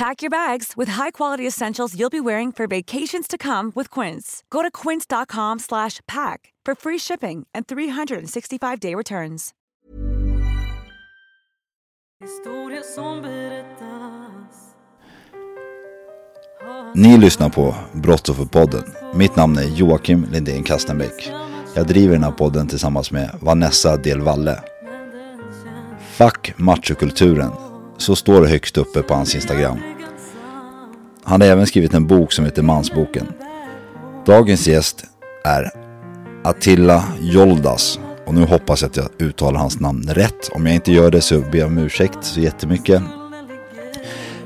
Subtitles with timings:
[0.00, 4.42] Pack your bags with high-quality essentials you'll be wearing for vacations to come with Quince.
[4.50, 9.50] Go to quince.com/pack for free shipping and 365-day returns.
[16.94, 18.84] Ni lyssnar på Brottsofferpodden.
[19.14, 21.32] Mitt namn är Joakim Lindén Kastenbäck.
[21.74, 24.60] Jag driver den här podden tillsammans med Vanessa Del Valle.
[26.18, 27.69] Fuck machokulturen.
[28.00, 29.78] Så står det högst uppe på hans Instagram.
[31.24, 33.26] Han har även skrivit en bok som heter Mansboken.
[34.26, 35.04] Dagens gäst
[35.44, 35.70] är
[36.44, 37.98] Attila Joldas.
[38.26, 40.48] Och nu hoppas jag att jag uttalar hans namn rätt.
[40.52, 43.02] Om jag inte gör det så ber jag om ursäkt så jättemycket.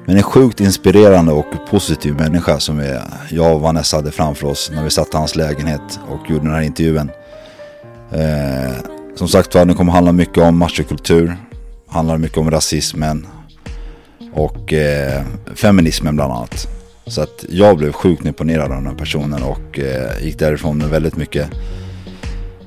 [0.04, 2.98] Men en sjukt inspirerande och positiv människa som
[3.30, 6.54] jag och Vanessa hade framför oss när vi satt i hans lägenhet och gjorde den
[6.54, 7.10] här intervjun.
[8.12, 8.74] Eh,
[9.14, 11.36] som sagt var, den kommer handla mycket om machokultur.
[11.88, 13.26] Handlar mycket om rasismen.
[14.34, 15.22] Och eh,
[15.54, 16.68] feminismen bland annat.
[17.06, 20.88] Så att jag blev sjukt imponerad av den här personen och eh, gick därifrån med
[20.88, 21.48] väldigt mycket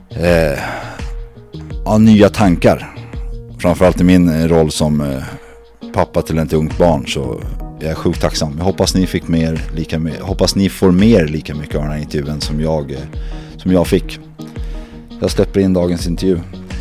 [0.10, 0.60] eh,
[1.86, 2.96] ja, nya tankar.
[3.60, 5.24] Framförallt i min eh, roll som eh,
[5.94, 7.42] pappa till ett ungt barn så
[7.80, 8.54] jag är sjukt tacksam.
[8.58, 11.92] Jag hoppas ni fick mer, lika mycket, hoppas ni får mer lika mycket av den
[11.92, 13.00] här intervjun som jag, eh,
[13.58, 14.20] som jag fick.
[15.22, 16.40] Jag släpper in dagens intervju.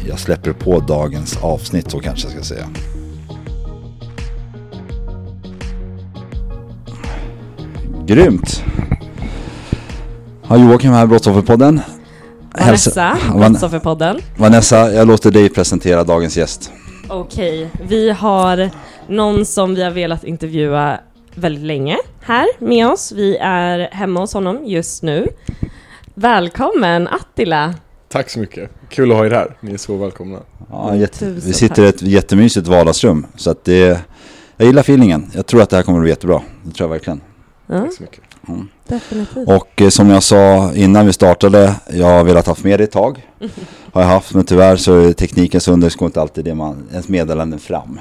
[0.08, 2.68] Jag släpper på dagens avsnitt så kanske jag ska säga.
[8.06, 8.64] Grymt!
[10.48, 11.80] Ja, Joakim här, Brottsofferpodden.
[12.58, 14.18] Vanessa, Brottsofferpodden.
[14.36, 16.70] Vanessa, jag låter dig presentera dagens gäst.
[17.08, 18.70] Okej, vi har
[19.08, 21.00] någon som vi har velat intervjua
[21.34, 23.12] väldigt länge här med oss.
[23.12, 25.28] Vi är hemma hos honom just nu.
[26.14, 27.74] Välkommen Attila!
[28.08, 28.70] Tack så mycket.
[28.88, 29.56] Kul att ha er här.
[29.60, 30.38] Ni är så välkomna.
[30.70, 33.26] Ja, jätte, vi sitter i ett jättemysigt vardagsrum.
[33.36, 34.00] Så att det,
[34.56, 35.30] jag gillar feelingen.
[35.34, 36.42] Jag tror att det här kommer att bli jättebra.
[36.62, 37.20] Det tror jag verkligen.
[37.66, 38.20] Ja, Tack så mycket.
[38.48, 38.68] Mm.
[38.88, 39.48] definitivt.
[39.48, 42.92] Och eh, som jag sa innan vi startade, jag har velat haft med det ett
[42.92, 43.26] tag.
[43.92, 46.88] Har jag haft, men tyvärr så är teknikens under så går inte alltid det man,
[46.90, 48.00] ens meddelanden fram.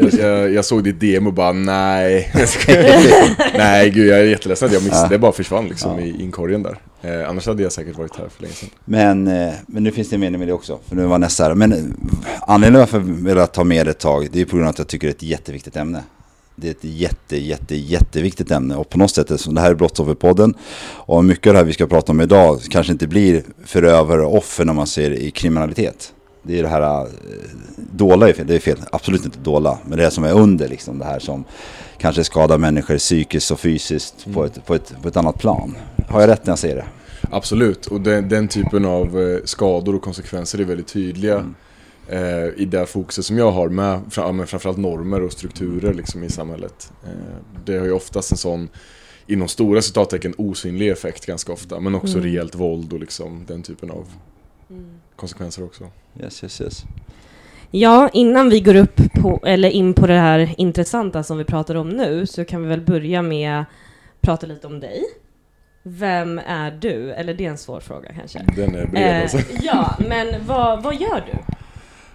[0.00, 2.32] Jag, jag, jag såg ditt DM och bara nej.
[3.58, 5.02] nej gud jag är jätteledsen att jag missade.
[5.02, 5.08] Ja.
[5.08, 6.00] Det bara försvann liksom Ja.
[6.00, 6.78] i inkorgen där.
[7.02, 8.68] Eh, annars hade jag säkert varit här för länge sedan.
[8.84, 11.44] Men, eh, men nu finns det en mening med det också, för nu var nästa
[11.44, 11.54] här.
[11.54, 11.78] Men eh,
[12.40, 14.78] anledningen varför jag velat ta med det ett tag, det är på grund av att
[14.78, 16.02] jag tycker det är ett jätteviktigt ämne.
[16.60, 19.74] Det är ett jätte, jätte, jätteviktigt ämne och på något sätt, eftersom det här är
[19.74, 20.54] Brottsofferpodden
[20.92, 24.36] och mycket av det här vi ska prata om idag kanske inte blir förövare och
[24.36, 26.12] offer när man ser i kriminalitet.
[26.42, 27.06] Det är det här, eh,
[27.76, 30.68] dåla är fel, det är fel, absolut inte dåla, men det är som är under
[30.68, 31.44] liksom, det här som
[31.98, 35.76] kanske skadar människor psykiskt och fysiskt på, ett, på, ett, på ett annat plan.
[36.08, 36.86] Har jag rätt när jag säger det?
[37.30, 41.42] Absolut, och den, den typen av eh, skador och konsekvenser är väldigt tydliga eh,
[42.56, 46.92] i det fokuset som jag har med framförallt normer och strukturer liksom, i samhället.
[47.04, 47.10] Eh,
[47.64, 48.68] det har ju oftast en sån,
[49.26, 53.90] inom stora citattecken, osynlig effekt ganska ofta, men också rejält våld och liksom, den typen
[53.90, 54.06] av
[55.16, 55.84] konsekvenser också.
[56.20, 56.84] Yes, yes, yes.
[57.70, 61.74] Ja, innan vi går upp på, eller in på det här intressanta som vi pratar
[61.74, 63.66] om nu så kan vi väl börja med att
[64.20, 65.02] prata lite om dig.
[65.82, 67.12] Vem är du?
[67.12, 68.44] Eller det är en svår fråga kanske.
[68.56, 69.38] Den är bred alltså.
[69.62, 71.54] ja, men vad, vad gör du?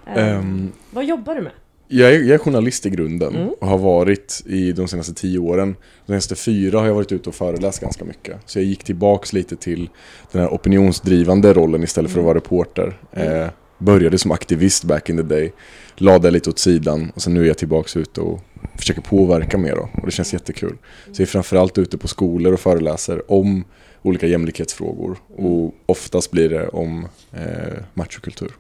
[0.06, 1.52] Ehm, vad jobbar du med?
[1.88, 3.50] Jag är, jag är journalist i grunden Mm.
[3.62, 5.75] och har varit i de senaste tio åren.
[6.06, 8.38] De senaste fyra har jag varit ute och föreläst ganska mycket.
[8.46, 9.90] Så jag gick tillbaks lite till
[10.31, 12.98] den här opinionsdrivande rollen istället för att vara reporter.
[13.12, 13.48] Eh,
[13.78, 15.54] började som aktivist back in the day.
[15.96, 18.42] Lade lite åt sidan och sen nu är jag tillbaks ute och
[18.78, 19.90] försöker påverka mer då.
[19.94, 20.78] Och det känns jättekul.
[21.06, 23.63] Så jag är framförallt ute på skolor och föreläser om
[24.01, 25.18] olika jämlikhetsfrågor.
[25.36, 28.51] Och oftast blir det om eh, machokultur.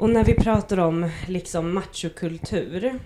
[0.00, 2.98] Och när vi pratar om liksom machokultur,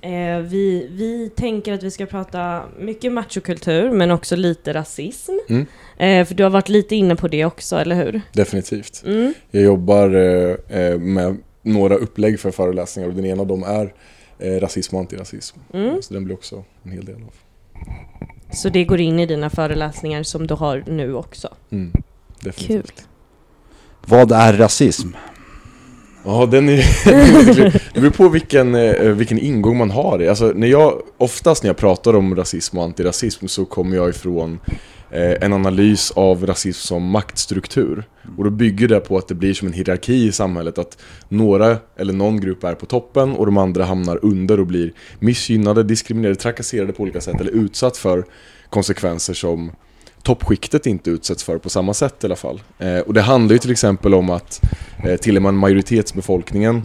[0.00, 5.32] Eh, vi, vi tänker att vi ska prata mycket machokultur, men också lite rasism.
[5.48, 5.66] Mm.
[5.96, 8.20] Eh, för du har varit lite inne på det också, eller hur?
[8.32, 9.02] Definitivt.
[9.06, 9.34] Mm.
[9.50, 13.94] Jag jobbar eh, eh, med några upplägg för föreläsningar och den ena av dem är
[14.38, 15.58] eh, rasism och antirasism.
[15.72, 16.02] Mm.
[16.02, 17.34] Så den blir också en hel del av.
[18.52, 21.48] Så det går in i dina föreläsningar som du har nu också.
[21.70, 21.92] Mm.
[22.40, 22.96] Definitivt.
[22.96, 23.06] Kul.
[24.06, 25.08] Vad är rasism?
[26.26, 27.94] Ja, den är.
[27.94, 30.26] Det beror på vilken, eh, vilken ingång man har.
[30.26, 34.60] Alltså, när jag, oftast när jag pratar om rasism och antirasism så kommer jag ifrån
[35.10, 38.04] eh, en analys av rasism som maktstruktur.
[38.38, 40.78] Och då bygger det på att det blir som en hierarki i samhället.
[40.78, 44.92] Att några eller någon grupp är på toppen och de andra hamnar under och blir
[45.18, 48.24] missgynnade, diskriminerade, trakasserade på olika sätt eller utsatt för
[48.70, 49.70] konsekvenser som
[50.26, 52.62] toppskiktet inte utsätts för på samma sätt i alla fall.
[52.78, 54.60] Eh, och det handlar ju till exempel om att
[55.04, 56.82] eh, tillhör man majoritetsbefolkningen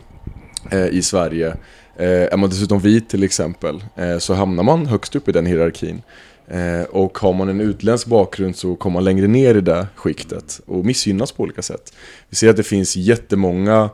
[0.71, 1.47] eh, i Sverige,
[1.97, 5.45] eh, är man dessutom vit till exempel, eh, så hamnar man högst upp i den
[5.45, 6.01] hierarkin.
[6.47, 10.61] Eh, och har man en utländsk bakgrund så kommer man längre ner i det skiktet
[10.65, 11.93] och missgynnas på olika sätt.
[12.29, 13.89] Vi ser att det finns jättemånga Eh,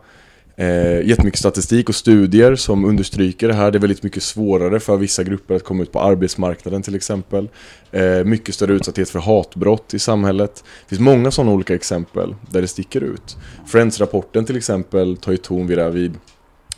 [1.03, 3.71] jättemycket statistik och studier som understryker det här.
[3.71, 7.49] Det är väldigt mycket svårare för vissa grupper att komma ut på arbetsmarknaden till exempel.
[7.91, 10.63] Eh, mycket större utsatthet för hatbrott i samhället.
[10.81, 13.37] Det finns många sådana olika exempel där det sticker ut.
[13.67, 16.13] Friends-rapporten till exempel tar ju ton vid det här vid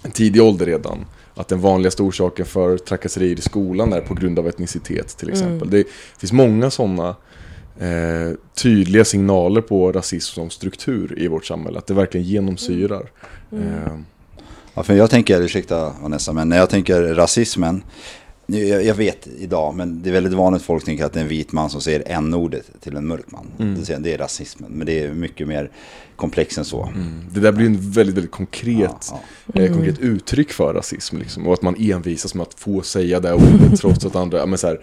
[0.03, 1.05] en tidig ålder redan.
[1.35, 5.69] Att den vanligaste orsaken för trakasserier i skolan är på grund av etnicitet till exempel.
[5.69, 5.83] Det
[6.17, 7.15] finns många sådana
[7.79, 11.77] eh, tydliga signaler på rasism som struktur i vårt samhälle.
[11.79, 13.11] Att det verkligen genomsyrar.
[13.51, 13.97] Eh,
[14.73, 17.83] Ja, för jag tänker, ursäkta Vanessa, men när jag tänker rasismen,
[18.45, 21.23] jag, jag vet idag, men det är väldigt vanligt att folk tänker att det är
[21.23, 23.47] en vit man som säger n-ordet till en mörk man.
[23.59, 23.83] Mm.
[24.03, 25.71] Det, är rasismen, men det är mycket mer
[26.15, 26.83] komplext än så.
[26.83, 27.25] mm.
[27.33, 29.13] Det där blir en väldigt, väldigt konkret,
[29.53, 31.17] Ja, eh, konkret uttryck för rasism.
[31.17, 31.47] Liksom.
[31.47, 34.37] Och att man envisas med att få säga det ordet trots att andra...
[34.37, 34.79] ja, Men så här,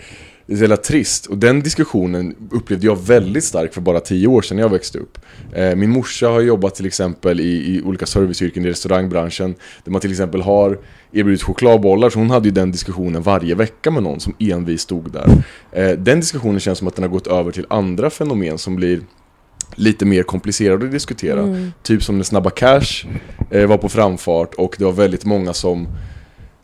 [0.47, 1.27] det är så jävla trist.
[1.27, 4.99] Och den diskussionen upplevde jag väldigt starkt för bara tio år sedan när jag växte
[4.99, 5.19] upp.
[5.53, 9.55] Eh, min morsa har jobbat till exempel i, i olika serviceyrken i restaurangbranschen.
[9.85, 10.79] Där man till exempel har
[11.13, 12.11] erbjudit chokladbollar.
[12.11, 15.45] Så hon hade ju den diskussionen varje vecka med någon som envis stod där.
[15.73, 19.01] Eh, den diskussionen känns som att den har gått över till andra fenomen som blir
[19.75, 21.71] lite mer komplicerade att diskutera.
[21.83, 23.07] Typ som när Snabba Cash
[23.51, 25.89] eh, var på framfart och det var väldigt många som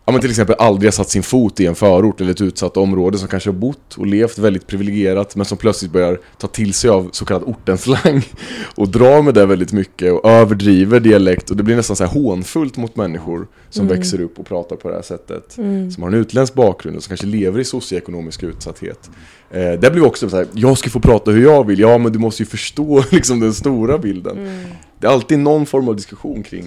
[0.05, 2.77] Ja men till exempel aldrig har satt sin fot i en förort eller ett utsatt
[2.77, 6.75] område som kanske har bott och levt väldigt privilegierat men som plötsligt börjar ta till
[6.75, 8.23] sig av så kallad ortenslang
[8.77, 12.11] och drar med det väldigt mycket och överdriver dialekt och det blir nästan så här
[12.11, 15.53] hånfullt mot människor som växer upp och pratar på det här sättet.
[15.95, 19.11] Som har en utländsk bakgrund och som kanske lever i socioekonomisk utsatthet.
[19.51, 22.13] Eh, det blir också så här, jag ska få prata hur jag vill, ja men
[22.13, 24.67] du måste ju förstå liksom den stora bilden.
[25.01, 26.65] Det är alltid någon form av diskussion kring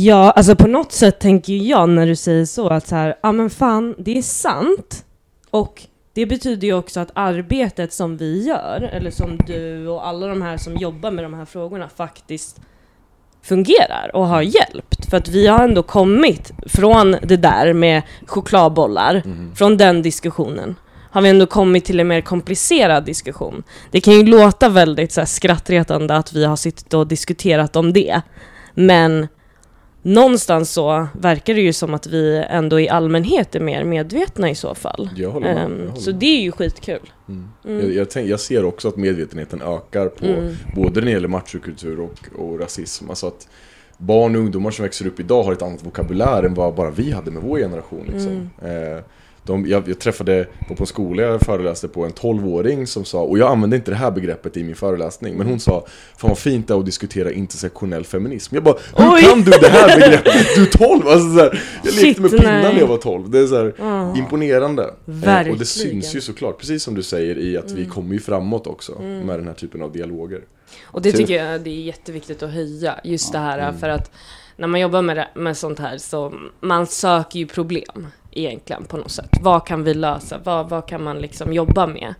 [0.00, 3.32] Ja, alltså på något sätt tänker jag när du säger så att så här, ja
[3.32, 5.04] men fan, det är sant.
[5.50, 10.26] Och det betyder ju också att arbetet som vi gör, eller som du och alla
[10.26, 12.60] de här som jobbar med de här frågorna faktiskt
[13.42, 15.10] fungerar och har hjälpt.
[15.10, 19.22] För att vi har ändå kommit från det där med chokladbollar,
[19.54, 20.74] från den diskussionen
[21.10, 23.62] har vi ändå kommit till en mer komplicerad diskussion.
[23.90, 27.92] Det kan ju låta väldigt så här, skrattretande att vi har suttit och diskuterat om
[27.92, 28.20] det.
[28.74, 29.28] Men
[30.02, 34.54] någonstans så verkar det ju som att vi ändå i allmänhet är mer medvetna i
[34.54, 35.10] så fall.
[35.16, 36.20] Jag håller med, Ehm, jag håller så med.
[36.20, 37.12] det är ju skitkul.
[37.28, 37.48] Mm.
[37.64, 37.80] Mm.
[37.80, 40.54] Jag, jag, tänk, jag ser också att medvetenheten ökar på Mm.
[40.76, 43.10] både när det gäller machokultur och, och rasism.
[43.10, 43.48] Alltså att
[43.98, 47.10] barn och ungdomar som växer upp idag har ett annat vokabulär än vad bara vi
[47.12, 48.06] hade med vår generation.
[48.12, 48.50] Liksom.
[48.62, 48.92] Mm.
[48.96, 49.02] Eh,
[49.48, 53.20] de, jag, jag träffade, var på en skola jag föreläste på, en 12-åring som sa,
[53.22, 55.86] och jag använde inte det här begreppet i min föreläsning, men hon sa
[56.16, 58.54] Fan vad fint det är att diskutera intersektionell feminism.
[58.54, 59.22] Jag bara, hur Oj!
[59.22, 60.32] kan du det här begreppet?
[60.56, 61.08] Du är 12!
[61.08, 63.30] Alltså, så här, jag Shit, lekte med pinnar när jag var 12.
[63.30, 64.16] Det är så här, Ja.
[64.16, 64.82] imponerande.
[64.82, 65.52] Eh, Verkligen.
[65.52, 68.66] och det syns ju såklart, precis som du säger, i att vi kommer ju framåt
[68.66, 70.40] också med den här typen av dialoger.
[70.84, 74.10] Och det Så- tycker jag det är jätteviktigt att höja, just det här för att
[74.56, 78.06] när man jobbar med, det, med sånt här så man söker ju problem
[78.38, 79.30] egentligen på något sätt.
[79.40, 80.38] Vad kan vi lösa?
[80.44, 82.14] Vad, vad kan man liksom jobba med?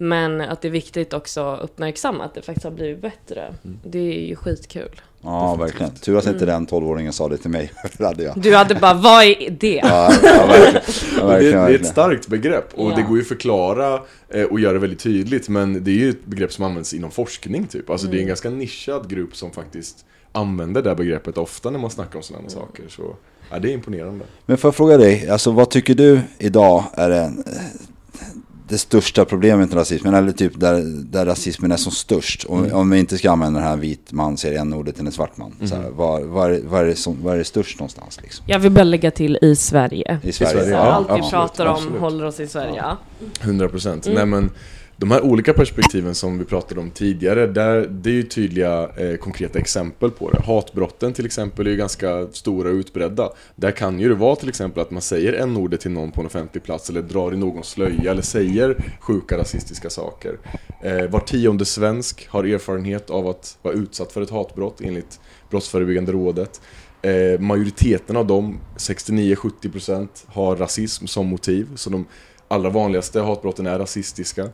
[0.00, 3.54] Men att det är viktigt också att uppmärksamma att det faktiskt har blivit bättre.
[3.84, 5.00] Det är ju skitkul.
[5.22, 5.94] Ja, verkligen.
[5.94, 7.72] Tur att inte den 12-åringen sa det till mig.
[7.98, 8.40] det hade jag.
[8.40, 9.80] Du hade bara, vad är det?
[9.84, 10.82] Ja, ja, verkligen.
[11.16, 11.84] Ja, Och det, verkligen, det är ett verkligen.
[11.92, 12.96] starkt begrepp och Ja.
[12.96, 16.10] det går ju att förklara eh, och göra det väldigt tydligt men det är ju
[16.10, 17.90] ett begrepp som används inom forskning typ.
[17.90, 21.78] Alltså det är en ganska nischad grupp som faktiskt använder det här begreppet ofta när
[21.78, 22.84] man snackar om sådana saker.
[22.88, 23.16] Så
[23.50, 24.24] ja, det är imponerande.
[24.46, 27.44] Men får jag fråga dig, alltså vad tycker du idag är den,
[28.68, 32.44] det största problemet med rasismen, eller typ där, där rasismen är som störst.
[32.44, 32.76] Om, Mm.
[32.76, 35.36] om vi inte ska använda den här vit man säger en ordet till en svart
[35.36, 35.52] man.
[35.64, 35.84] Så Mm.
[35.84, 38.44] här, var, var, var, är det som, var är det störst någonstans liksom?
[38.48, 40.20] Jag vill bara lägga till i Sverige.
[40.22, 40.52] I Sverige?
[40.52, 42.00] Sverige, Så Ja, allt vi absolut, pratar om absolut.
[42.00, 42.76] håller oss i Sverige.
[42.76, 42.96] Ja.
[43.40, 44.06] 100 procent.
[44.06, 44.16] Mm.
[44.16, 44.50] Nej men
[45.00, 49.16] de här olika perspektiven som vi pratade om tidigare, där, det är ju tydliga eh,
[49.16, 50.42] konkreta exempel på det.
[50.42, 53.32] Hatbrotten till exempel är ju ganska stora och utbredda.
[53.56, 56.20] Där kan ju det vara till exempel att man säger en ordet till någon på
[56.20, 60.38] en offentlig plats eller drar i någons slöja eller säger sjuka rasistiska saker.
[60.82, 66.12] Eh, var tionde svensk har erfarenhet av att vara utsatt för ett hatbrott enligt Brottsförebyggande
[66.12, 66.60] rådet.
[67.02, 71.68] Eh, majoriteten av dem, 69-70% har rasism som motiv.
[71.74, 72.06] Så de
[72.48, 74.48] allra vanligaste hatbrotten är rasistiska.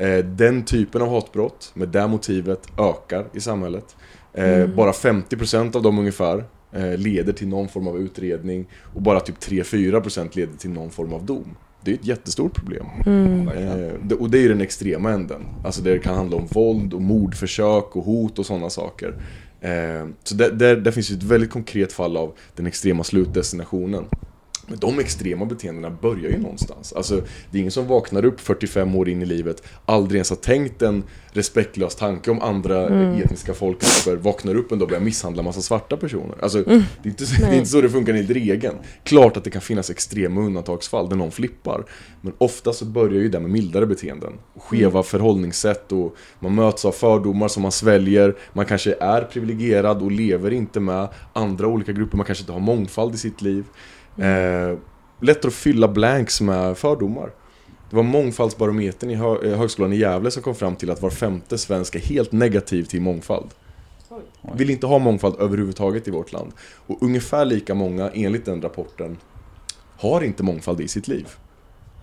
[0.00, 3.96] Eh, den typen av hatbrott med det motivet ökar i samhället.
[4.34, 9.20] Eh, Bara 50% av dem ungefär eh, leder till någon form av utredning och bara
[9.20, 11.56] typ 3-4% leder till någon form av dom.
[11.84, 12.86] Det är ett jättestort problem.
[14.02, 15.42] Det- och det är den extrema änden.
[15.64, 19.14] Alltså det kan handla om våld och mordförsök och hot och sådana saker.
[20.24, 24.04] Så där, där, där finns ju ett väldigt konkret fall av den extrema slutdestinationen.
[24.70, 26.92] Men de extrema beteendena börjar ju någonstans.
[26.92, 30.36] Alltså, det är ingen som vaknar upp 45 år in i livet, aldrig ens har
[30.36, 32.88] tänkt en respektlös tanke om andra
[33.22, 36.34] etniska folkgrupper, vaknar upp en dag och börjar misshandla massa svarta personer.
[36.42, 38.74] Alltså, det, är inte, så- det är inte så det funkar enligt regeln.
[39.04, 41.84] Klart att det kan finnas extrema undantagsfall där någon flippar.
[42.20, 44.32] Men ofta så börjar ju det med mildare beteenden.
[44.56, 48.36] Skeva förhållningssätt och man möts av fördomar som man sväljer.
[48.52, 52.16] Man kanske är privilegierad och lever inte med andra olika grupper.
[52.16, 53.64] Man kanske inte har mångfald i sitt liv.
[54.20, 54.78] Eh,
[55.20, 57.30] lättare att fylla blanks med fördomar.
[57.90, 61.10] Det var mångfaldsbarometern i hö- eh, högskolan i Gävle som kom fram till att var
[61.10, 63.50] femte svensk är helt negativ till mångfald.
[64.54, 66.52] Vill inte ha mångfald överhuvudtaget i vårt land.
[66.86, 69.16] Och ungefär lika många, enligt den rapporten,
[69.96, 71.28] har inte mångfald i sitt liv.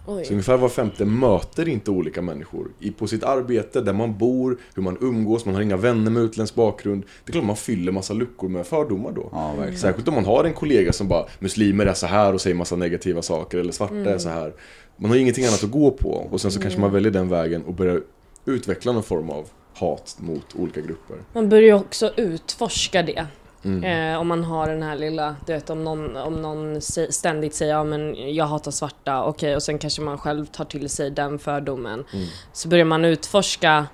[0.07, 4.57] Så ungefär var femte möter inte olika människor i, på sitt arbete, där man bor,
[4.75, 7.03] hur man umgås, man har inga vänner med utländsk bakgrund.
[7.25, 9.29] Det är klart man fyller massa luckor med fördomar då.
[9.31, 9.79] Ja, verkligen.
[9.79, 12.75] Särskilt om man har en kollega som bara Muslimer är så här och säger massa
[12.75, 14.53] negativa saker eller svarta är så här
[14.97, 17.63] Man har ingenting annat att gå på och sen så kanske man väljer den vägen
[17.63, 18.01] och börjar
[18.45, 23.25] utveckla någon form av hat mot olika grupper Man börjar ju också utforska det.
[23.63, 23.83] Mm.
[23.83, 27.73] Eh, om man har den här lilla, du vet om någon, om någon ständigt säger
[27.73, 31.39] ja men jag hatar svarta, okej och sen kanske man själv tar till sig den
[31.39, 32.03] fördomen.
[32.13, 32.27] Mm.
[32.53, 33.87] Så börjar man utforska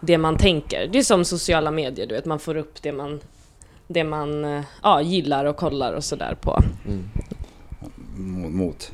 [0.00, 0.88] det man tänker.
[0.92, 3.20] Det är som sociala medier, du vet man får upp det man,
[3.88, 6.62] det man eh, ja, gillar och kollar och sådär på.
[8.16, 8.90] Mot, mot.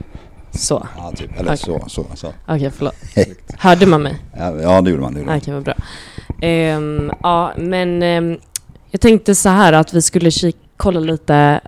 [0.51, 1.31] Så, Ja, typ.
[1.41, 1.57] Eller Okej.
[1.59, 2.33] så, så, så.
[2.47, 2.95] okej förlåt.
[3.59, 4.19] Hörde man mig?
[4.37, 5.15] Ja, det gjorde man.
[5.15, 5.39] Det gjorde man.
[5.39, 5.75] Okej, vad bra.
[6.41, 8.39] Ehm, ja, men ehm,
[8.91, 11.61] jag tänkte så här att vi skulle kik- kolla lite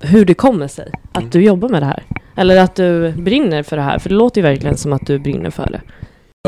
[0.00, 1.30] hur det kommer sig att Mm.
[1.30, 2.02] du jobbar med det här.
[2.36, 5.18] Eller att du brinner för det här, för det låter ju verkligen som att du
[5.18, 5.80] brinner för det.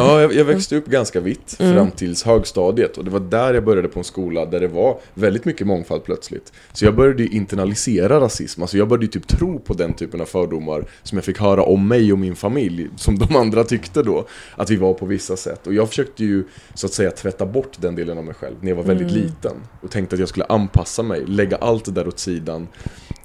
[0.01, 1.75] Ja, jag, jag växte upp ganska vitt Mm.
[1.75, 4.99] fram tills högstadiet och det var där jag började på en skola där det var
[5.15, 6.53] väldigt mycket mångfald plötsligt.
[6.73, 10.85] Så jag började internalisera rasism, alltså jag började typ tro på den typen av fördomar
[11.03, 14.27] som jag fick höra om mig och min familj, som de andra tyckte då,
[14.57, 15.67] att vi var på vissa sätt.
[15.67, 18.69] Och jag försökte ju så att säga tvätta bort den delen av mig själv när
[18.69, 19.53] jag var väldigt liten
[19.83, 22.69] och tänkte att jag skulle anpassa mig, lägga allt det där åt sidan,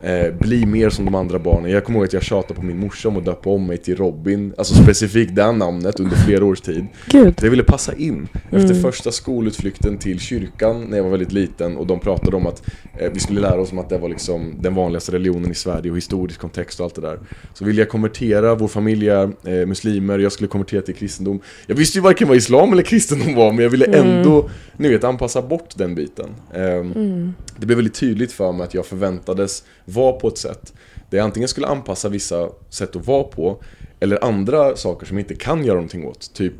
[0.05, 1.71] eh, bli mer som de andra barnen.
[1.71, 3.95] Jag kommer ihåg att jag tjatade på min morsa om att döpa om mig till
[3.95, 6.85] Robin, alltså specifikt det namnet under flera års tid.
[7.09, 7.33] Gud.
[7.41, 8.27] Jag ville passa in.
[8.51, 12.63] Efter första skolutflykten till kyrkan när jag var väldigt liten och de pratade om att
[12.97, 15.91] eh, vi skulle lära oss om att det var liksom den vanligaste religionen i Sverige
[15.91, 17.19] och historisk kontext och allt det där.
[17.53, 21.39] Så ville jag konvertera, vår familj är eh, muslimer, jag skulle konvertera till kristendom.
[21.67, 25.03] Jag visste ju varken vad islam eller kristendom var men jag ville ändå, ni vet,
[25.03, 26.29] anpassa bort den biten.
[26.53, 29.63] Ehm, Det blev väldigt tydligt för mig att jag förväntades
[29.95, 30.73] vara på ett sätt
[31.09, 33.63] där jag antingen skulle anpassa vissa sätt att vara på
[33.99, 36.33] eller andra saker som jag inte kan göra någonting åt.
[36.33, 36.53] Typ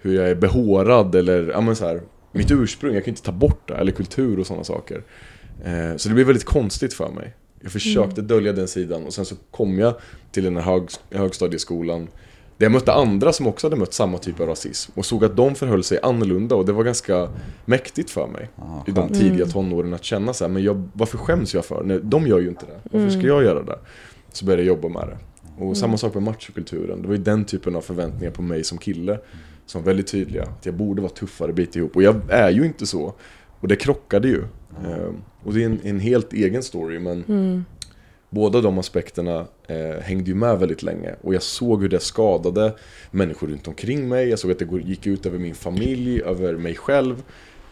[0.00, 3.32] hur jag är behårad eller ja, men så här, mitt ursprung, jag kan inte ta
[3.32, 3.74] bort det.
[3.74, 5.02] Eller kultur och sådana saker.
[5.64, 7.34] Eh, så det blev väldigt konstigt för mig.
[7.60, 9.94] Jag försökte dölja den sidan och sen så kom jag
[10.32, 12.08] till den här hög, högstadieskolan
[12.62, 15.36] där jag mötte andra som också hade mött samma typ av rasism och såg att
[15.36, 17.28] de förhöll sig annorlunda och det var ganska
[17.64, 21.18] mäktigt för mig Ja, i de tidiga tonåren att känna så här, men jag, varför
[21.18, 21.82] skäms jag för?
[21.84, 22.98] Nej, de gör ju inte det.
[22.98, 23.78] Varför ska jag göra det?
[24.32, 25.18] Så började jag jobba med det.
[25.64, 27.02] Och samma sak med machokulturen.
[27.02, 29.18] Det var ju den typen av förväntningar på mig som kille
[29.66, 30.42] som var väldigt tydliga.
[30.42, 31.96] Att jag borde vara tuffare, bita ihop.
[31.96, 33.14] Och jag är ju inte så.
[33.60, 34.42] Och det krockade ju.
[34.86, 37.24] Ehm, och det är en, en helt egen story men
[38.30, 41.14] båda de aspekterna eh, hängde ju med väldigt länge.
[41.22, 42.74] Och jag såg hur det skadade
[43.10, 44.28] människor runt omkring mig.
[44.28, 47.22] Jag såg att det gick ut över min familj, över mig själv.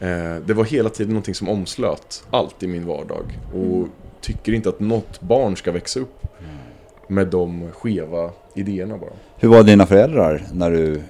[0.00, 3.38] Eh, det var hela tiden någonting som omslöt allt i min vardag.
[3.54, 3.88] Och
[4.20, 6.26] tycker inte att något barn ska växa upp
[7.08, 9.10] med de skeva idéerna bara.
[9.36, 11.02] Hur var dina föräldrar när du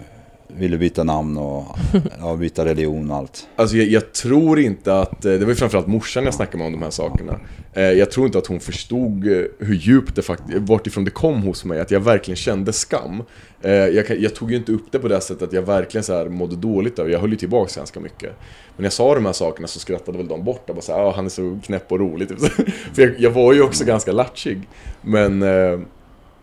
[0.59, 1.79] ville byta namn och
[2.21, 3.49] ja, byta religion och allt.
[3.57, 6.67] Alltså jag, jag, tror inte att, eh, det var ju framförallt morsan jag snackade med
[6.67, 7.41] om de här sakerna.
[7.73, 11.43] Eh, jag tror inte att hon förstod eh, hur djupt det faktiskt, vartifrån det kom
[11.43, 13.23] hos mig, att jag verkligen kände skam.
[13.63, 16.29] Jag, jag tog ju inte upp det på det sättet att jag verkligen så här
[16.29, 18.31] mådde dåligt över jag höll ju tillbaka ganska mycket.
[18.77, 20.93] Men när jag sa de här sakerna så skrattade väl de bort, och bara så
[20.93, 22.29] här, ah, han är så knäpp och rolig.
[22.29, 22.39] Typ.
[22.95, 24.69] För jag, jag var ju också ganska latchig.
[25.03, 25.43] Men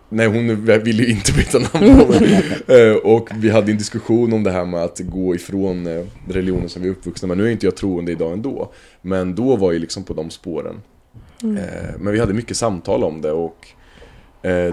[0.10, 2.44] Nej, hon ville ju inte byta namn på mig.
[2.68, 6.70] Eh, och vi hade en diskussion om det här med att gå ifrån eh, religionen
[6.70, 7.38] som vi är uppvuxna med.
[7.38, 8.72] Nu är inte jag troende idag ändå.
[9.02, 10.76] Men då var jag liksom på de spåren.
[11.44, 11.58] Mm.
[11.58, 11.64] Eh,
[12.00, 13.68] men vi hade mycket samtal om det och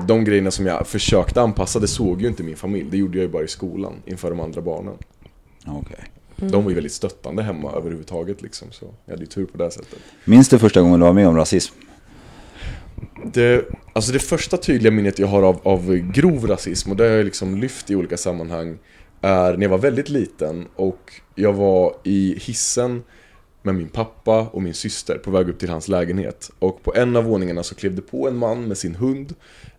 [0.07, 2.89] de grejerna som jag försökte anpassa, det såg ju inte min familj.
[2.91, 4.95] Det gjorde jag ju bara i skolan inför de andra barnen.
[5.67, 6.05] Okay.
[6.39, 6.53] Mm.
[6.53, 8.69] De var ju väldigt stöttande hemma överhuvudtaget liksom.
[8.71, 9.99] Så jag hade ju tur på det sättet.
[10.25, 11.75] Minns du första gången du var med om rasism?
[13.25, 17.11] Det, alltså det första tydliga minnet jag har av, av grov rasism, och det har
[17.11, 18.79] jag liksom lyft i olika sammanhang,
[19.21, 23.03] är när jag var väldigt liten och jag var i hissen
[23.63, 26.51] med min pappa och min syster på väg upp till hans lägenhet.
[26.59, 29.35] Och på en av våningarna så klev det på en man med sin hund.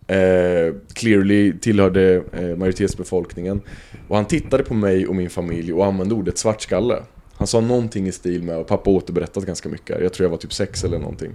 [0.06, 3.60] Eh, clearly tillhörde eh, majoritetsbefolkningen.
[4.08, 7.02] Och han tittade på mig och min familj och använde ordet svartskalle.
[7.34, 10.38] Han sa någonting i stil med, och pappa återberättat ganska mycket, jag tror jag var
[10.38, 11.34] typ sex eller någonting.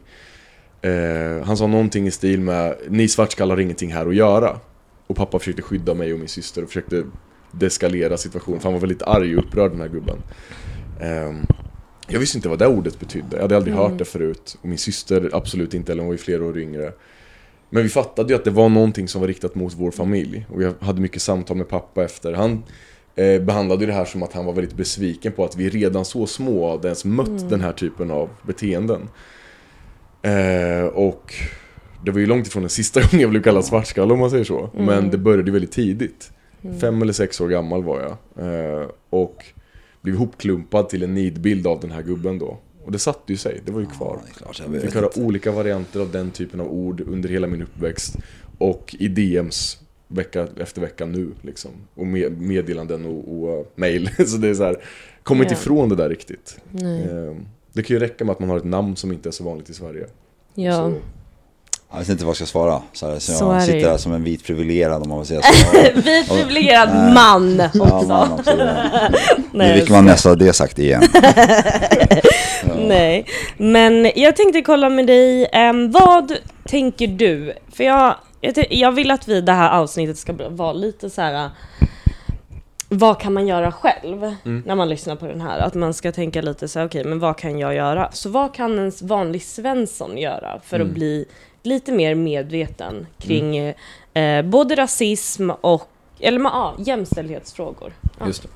[0.81, 4.59] Eh, han sa någonting i stil med Ni svartskallar har ingenting här att göra.
[5.07, 7.03] Och pappa försökte skydda mig och min syster och försökte
[7.51, 8.59] deskalera situationen.
[8.59, 10.17] För han var väldigt arg och upprörd den här gubben.
[10.99, 11.33] Eh,
[12.07, 13.35] jag visste inte vad det ordet betydde.
[13.35, 13.85] Jag hade aldrig mm.
[13.85, 14.57] hört det förut.
[14.61, 16.93] Och min syster absolut inte, eller hon var ju flera år yngre.
[17.69, 20.45] Men vi fattade ju att det var någonting som var riktat mot vår familj.
[20.49, 22.33] Och vi hade mycket samtal med pappa efter.
[22.33, 22.63] Han
[23.15, 26.27] eh, behandlade det här som att han var väldigt besviken på att vi redan så
[26.27, 27.49] små hade ens mött mm.
[27.49, 29.09] den här typen av beteenden.
[30.21, 31.33] Eh, och
[32.05, 34.43] det var ju långt ifrån den sista gången jag blev kallad svartskalle om man säger
[34.43, 34.69] så.
[34.73, 34.85] Mm.
[34.85, 36.31] Men det började väldigt tidigt.
[36.63, 36.79] Mm.
[36.79, 38.47] Fem eller sex år gammal var jag.
[38.47, 39.45] Eh, och
[40.01, 42.57] blev ihopklumpad till en nidbild av den här gubben då.
[42.85, 44.19] Och det satte ju sig, det var ju kvar.
[44.39, 48.15] Ja, jag fick höra olika varianter av den typen av ord under hela min uppväxt.
[48.57, 51.71] Och i DMs vecka efter vecka nu liksom.
[51.95, 54.09] Och med, meddelanden och, och mail.
[54.27, 54.77] så det är så här,
[55.23, 55.51] kommer yeah.
[55.51, 56.57] inte ifrån det där riktigt.
[56.73, 57.35] Eh,
[57.73, 59.69] det kan ju räcka med att man har ett namn som inte är så vanligt
[59.69, 60.05] i Sverige.
[60.55, 60.73] Ja.
[60.73, 60.93] Så.
[61.91, 62.81] Jag vet inte vad jag ska svara.
[62.93, 65.41] Så, här, så, så jag sitter här som en vit privilegierad om man vill säga
[65.93, 66.01] så.
[66.01, 67.79] vit privilegierad och, man också.
[67.79, 68.55] Ja, man också
[69.51, 71.03] Nej, Vilket man nästan det sagt igen.
[71.13, 72.73] ja.
[72.77, 73.25] Nej,
[73.57, 75.49] men jag tänkte kolla med dig.
[75.69, 76.33] Um, vad
[76.65, 77.53] tänker du?
[77.73, 81.49] För jag, jag, jag vill att vi det här avsnittet ska vara lite så här
[82.93, 84.63] vad kan man göra själv mm.
[84.65, 85.59] när man lyssnar på den här?
[85.59, 88.11] Att man ska tänka lite så okej, okay, men vad kan jag göra?
[88.11, 90.87] Så vad kan en vanlig Svensson göra för mm.
[90.87, 91.25] att bli
[91.63, 93.75] lite mer medveten kring mm.
[94.13, 95.87] eh, både rasism och,
[96.19, 97.93] eller ja, jämställdhetsfrågor?
[98.19, 98.27] Ja.
[98.27, 98.49] Just det.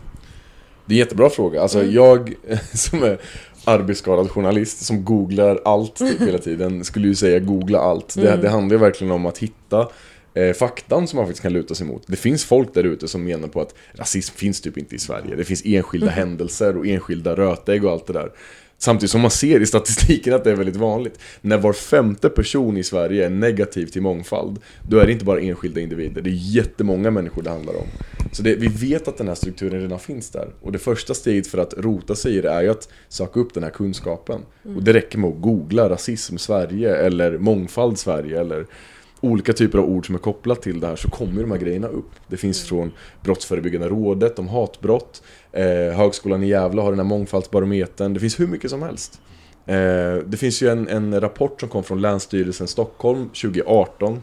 [0.86, 1.62] Det är en jättebra fråga.
[1.62, 1.94] Alltså mm.
[1.94, 2.34] jag
[2.74, 3.18] som är
[3.66, 8.16] arbetsskadad journalist som googlar allt typ hela tiden skulle ju säga googla allt.
[8.16, 8.42] Det, mm.
[8.42, 9.88] det handlar ju verkligen om att hitta
[10.36, 12.04] eh, faktan som man faktiskt kan luta sig mot.
[12.08, 15.36] Det finns folk där ute som menar på att rasism finns typ inte i Sverige.
[15.36, 16.18] Det finns enskilda mm.
[16.18, 18.32] händelser och enskilda rötägg och allt det där.
[18.78, 21.20] Samtidigt som man ser i statistiken att det är väldigt vanligt.
[21.42, 25.40] När var femte person i Sverige är negativ till mångfald, då är det inte bara
[25.40, 27.88] enskilda individer, det är jättemånga människor det handlar om.
[28.32, 30.48] Så det, vi vet att den här strukturen redan finns där.
[30.62, 33.54] Och det första steget för att rota sig i det är ju att söka upp
[33.54, 34.42] den här kunskapen.
[34.66, 34.78] Mm.
[34.78, 38.66] Och det räcker med att googla rasism Sverige eller mångfald Sverige eller
[39.26, 41.88] olika typer av ord som är kopplat till det här så kommer de här grejerna
[41.88, 42.10] upp.
[42.28, 42.68] Det finns mm.
[42.68, 45.24] från Brottsförebyggande rådet om hatbrott.
[45.52, 48.14] Eh, Högskolan i Gävle har den här mångfaldsbarometern.
[48.14, 49.22] Det finns hur mycket som helst.
[49.66, 54.22] Eh, det finns ju en, en rapport som kom från Länsstyrelsen Stockholm 2018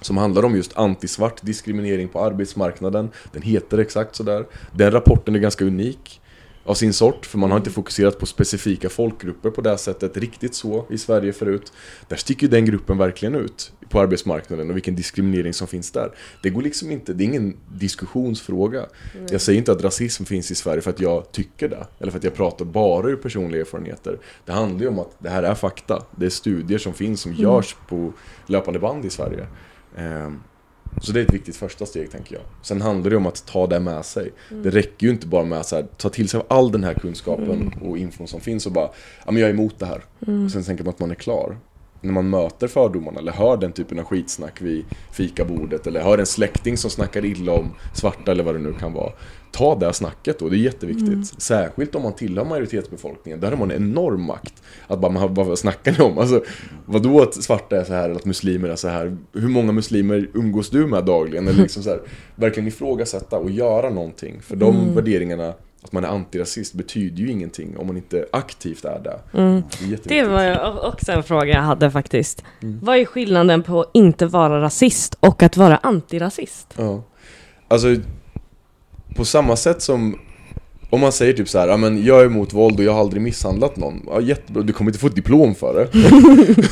[0.00, 3.10] som handlar om just antisvart diskriminering på arbetsmarknaden.
[3.32, 4.46] Den heter exakt sådär.
[4.72, 6.20] Den rapporten är ganska unik
[6.64, 10.54] av sin sort, för man har inte fokuserat på specifika folkgrupper på det sättet riktigt
[10.54, 11.72] så i Sverige förut.
[12.08, 16.10] Där sticker den gruppen verkligen ut på arbetsmarknaden och vilken diskriminering som finns där.
[16.42, 18.86] Det går liksom inte, det är ingen diskussionsfråga.
[19.14, 19.26] Mm.
[19.30, 22.18] Jag säger inte att rasism finns i Sverige för att jag tycker det, eller för
[22.18, 24.18] att jag pratar bara ur personliga erfarenheter.
[24.44, 26.02] Det handlar ju om att det här är fakta.
[26.16, 27.42] Det är studier som finns som mm.
[27.42, 28.12] görs på
[28.46, 29.46] löpande band i Sverige.
[29.98, 30.40] Um,
[31.00, 32.42] så det är ett viktigt första steg tänker jag.
[32.62, 34.32] Sen handlar det om att ta det med sig.
[34.50, 34.62] Mm.
[34.62, 37.82] Det räcker ju inte bara med att ta till sig all den här kunskapen mm.
[37.82, 38.88] och infon som finns och bara,
[39.24, 40.04] ja men jag är emot det här.
[40.26, 40.44] Mm.
[40.44, 41.56] Och sen tänker man att man är klar.
[42.00, 46.26] när man möter fördomarna eller hör den typen av skitsnack vid fikabordet eller hör en
[46.26, 49.12] släkting som snackar illa om svarta eller vad det nu kan vara.
[49.54, 51.08] Ta det snacket då, det är jätteviktigt.
[51.08, 51.24] Mm.
[51.24, 54.62] Särskilt om man tillhör majoritetsbefolkningen, där har man en enorm makt.
[54.86, 56.18] Att bara, vad snackar ni om?
[56.18, 56.44] Alltså,
[56.86, 59.16] vadå att svarta är så här eller att muslimer är så här?
[59.32, 61.48] Hur många muslimer umgås du med dagligen?
[61.48, 62.00] Eller liksom så här,
[62.36, 64.42] verkligen ifrågasätta och göra någonting.
[64.42, 64.94] För de mm.
[64.94, 69.38] värderingarna att man är antirasist betyder ju ingenting om man inte aktivt är det.
[69.38, 69.62] Mm.
[69.88, 72.44] Det, det, var också en fråga jag hade faktiskt.
[72.62, 72.78] Mm.
[72.82, 76.74] Vad är skillnaden på att inte vara rasist och att vara antirasist?
[76.76, 77.02] Ja.
[77.68, 77.96] Alltså,
[79.14, 80.18] på samma sätt som
[80.90, 83.00] om man säger typ så här, ja men jag är emot våld och jag har
[83.00, 84.02] aldrig misshandlat någon.
[84.06, 85.98] Ja jättebra, du kommer inte få ett diplom för det.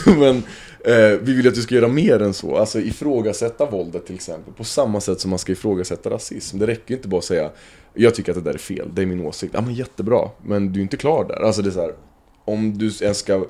[0.18, 0.36] men
[0.84, 2.56] eh, vi vill att du ska göra mer än så.
[2.56, 4.54] Alltså ifrågasätta våldet till exempel.
[4.54, 6.58] På samma sätt som man ska ifrågasätta rasism.
[6.58, 7.50] Det räcker inte bara att säga,
[7.94, 9.54] jag tycker att det där är fel, det är min åsikt.
[9.54, 11.46] Ja men jättebra, men du är inte klar där.
[11.46, 11.94] Alltså det är så här,
[12.44, 13.44] om du ens ska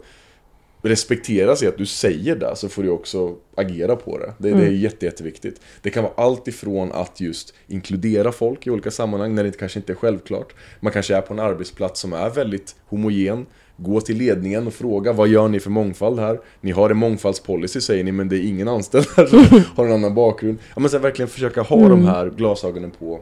[0.83, 4.33] respekteras i att du säger det så får du också agera på det.
[4.38, 4.61] Det, mm.
[4.61, 4.81] det är mm.
[4.81, 5.61] jätte, jätteviktigt.
[5.83, 9.79] Det kan vara allt ifrån att just inkludera folk i olika sammanhang när det kanske
[9.79, 10.55] inte är självklart.
[10.81, 13.47] Man kanske är på en arbetsplats som är väldigt homogen.
[13.77, 16.40] Gå till ledningen och fråga vad gör ni för mångfald här?
[16.61, 19.92] Ni har en mångfaldspolicy säger ni men det är ingen anställd här som har en
[19.92, 20.59] annan bakgrund.
[20.75, 21.90] Ja, men sen verkligen försöka ha mm.
[21.90, 23.21] de här glasögonen på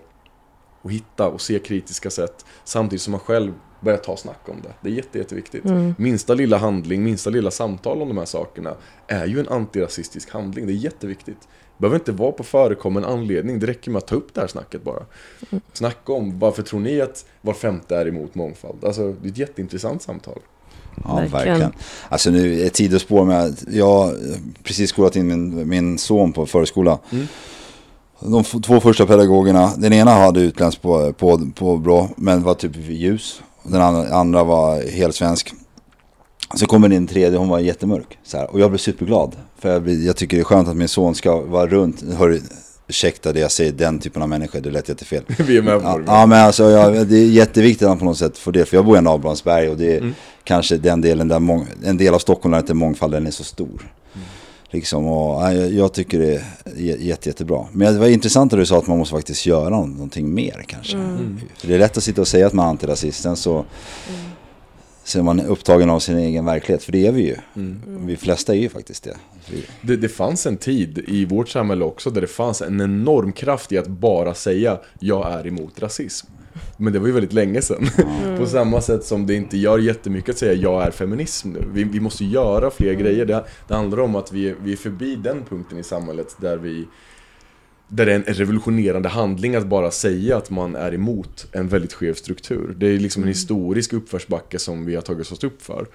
[0.83, 4.73] och hitta och se kritiska sätt samtidigt som man själv börja ta snack om det.
[4.81, 5.65] Det är jätte, jätteviktigt.
[5.65, 5.95] Mm.
[5.99, 8.75] Minsta lilla handling, minsta lilla samtal om de här sakerna
[9.07, 10.67] är ju en antirasistisk handling.
[10.67, 11.41] Det är jätteviktigt.
[11.41, 13.59] Det behöver inte vara på förekommen anledning.
[13.59, 15.03] Det räcker med att ta upp det här snacket bara.
[15.51, 15.63] Mm.
[15.73, 18.85] Snacka om varför tror ni att var femte är emot mångfald?
[18.85, 20.39] Alltså, det är ett jätteintressant samtal.
[21.05, 21.33] Ja, verkligen.
[21.33, 21.73] verkligen.
[22.09, 23.57] Alltså nu är tid och spår med.
[23.71, 24.17] Jag har
[24.63, 26.99] precis skolat in min, min son på förskola.
[27.11, 27.27] Mm.
[28.21, 32.77] De två första pedagogerna, den ena hade utländskt på, på, på bra, men var typ
[32.77, 33.43] ljus.
[33.63, 35.53] Den andra, var helt svensk.
[36.55, 38.19] Sen kommer den tredje, hon var jättemörk.
[38.25, 39.37] Så här, och jag blev superglad.
[39.59, 42.03] För jag, jag, tycker det är skönt att min son ska vara runt.
[42.19, 42.41] Hör,
[42.91, 45.23] ursäkta det jag säger, den typen av människor, det lät jättefel.
[45.39, 46.05] Vi är med på det.
[46.07, 48.65] Ja, men alltså jag, det är jätteviktigt att på något sätt få det.
[48.65, 50.15] För jag bor i Nabronsberg och det är mm.
[50.45, 53.93] kanske den delen där mång, en del av Stockholm där inte mångfalden är så stor.
[54.71, 54.81] Mm.
[54.81, 57.67] Liksom, och, jag, jag tycker det är jätte, jättebra.
[57.73, 60.97] Men det var intressant att du sa att man måste faktiskt göra någonting mer kanske.
[60.97, 61.41] Mm.
[61.57, 63.67] För det är lätt att sitta och säga att man är antirasist, sen så, mm.
[65.05, 66.83] så är man upptagen av sin egen verklighet.
[66.83, 67.37] För det är vi ju.
[67.57, 68.07] Mm.
[68.07, 69.17] Vi flesta är ju faktiskt det.
[69.83, 69.97] det.
[69.97, 73.79] Det fanns en tid i vårt samhälle också där det fanns en enorm kraft i
[73.79, 76.27] att bara säga jag är emot rasism.
[76.77, 77.89] Men det var ju väldigt länge sedan.
[77.99, 78.39] Mm.
[78.39, 81.65] På samma sätt som det inte gör jättemycket att säga jag är feminism nu.
[81.73, 83.03] Vi, vi måste göra fler mm.
[83.03, 83.27] grejer.
[83.27, 86.87] Det, det handlar om att vi, vi är förbi den punkten i samhället där vi
[87.89, 91.93] där det är en revolutionerande handling att bara säga att man är emot en väldigt
[91.93, 92.75] skev struktur.
[92.79, 93.33] Det är liksom en mm.
[93.33, 95.87] historisk uppförsbacke som vi har tagit oss upp för.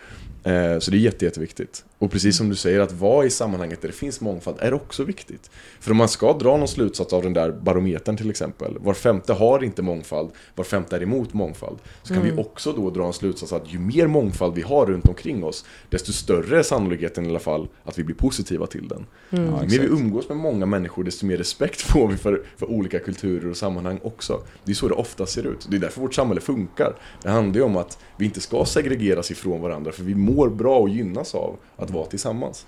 [0.45, 1.85] Eh, så det är jätte, jätteviktigt.
[1.97, 5.03] Och precis som du säger, att vara i sammanhanget där det finns mångfald är också
[5.03, 5.51] viktigt.
[5.79, 9.33] För om man ska dra någon slutsats av den där barometern till exempel, var femte
[9.33, 12.35] har inte mångfald, var femte är emot mångfald, så kan mm.
[12.35, 15.65] vi också då dra en slutsats att ju mer mångfald vi har runt omkring oss,
[15.89, 19.05] desto större är sannolikheten i alla fall att vi blir positiva till den.
[19.29, 19.45] Mm.
[19.45, 22.71] Ja, ju mer vi umgås med många människor, desto mer respekt får vi för, för
[22.71, 24.41] olika kulturer och sammanhang också.
[24.63, 25.67] Det är så det ofta ser ut.
[25.69, 26.95] Det är därför vårt samhälle funkar.
[27.21, 30.77] Det handlar ju om att vi inte ska segregeras ifrån varandra, för vi mår bra
[30.77, 32.65] och gynnas av att vara tillsammans.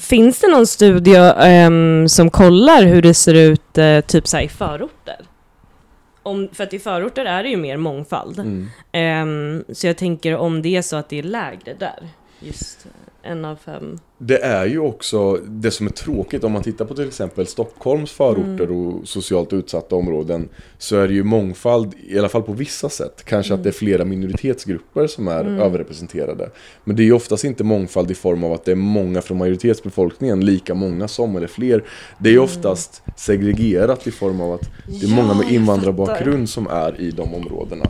[0.00, 1.16] Finns det någon studie
[1.66, 5.16] um, som kollar hur det ser ut uh, typ så i förorter?
[6.22, 8.38] Om, för att i förorter är det ju mer mångfald.
[8.38, 9.58] Mm.
[9.62, 12.08] Um, så jag tänker om det är så att det är lägre där.
[12.40, 12.86] Just
[13.26, 13.98] en av fem.
[14.18, 18.12] Det är ju också det som är tråkigt om man tittar på till exempel Stockholms
[18.12, 18.76] förorter mm.
[18.76, 23.24] och socialt utsatta områden så är det ju mångfald, i alla fall på vissa sätt.
[23.24, 23.60] Kanske mm.
[23.60, 25.60] att det är flera minoritetsgrupper som är mm.
[25.60, 26.50] överrepresenterade.
[26.84, 29.38] Men det är ju oftast inte mångfald i form av att det är många från
[29.38, 31.84] majoritetsbefolkningen, lika många som eller fler.
[32.18, 32.44] Det är ju mm.
[32.44, 37.34] oftast segregerat i form av att det är många med invandrarbakgrund som är i de
[37.34, 37.86] områdena.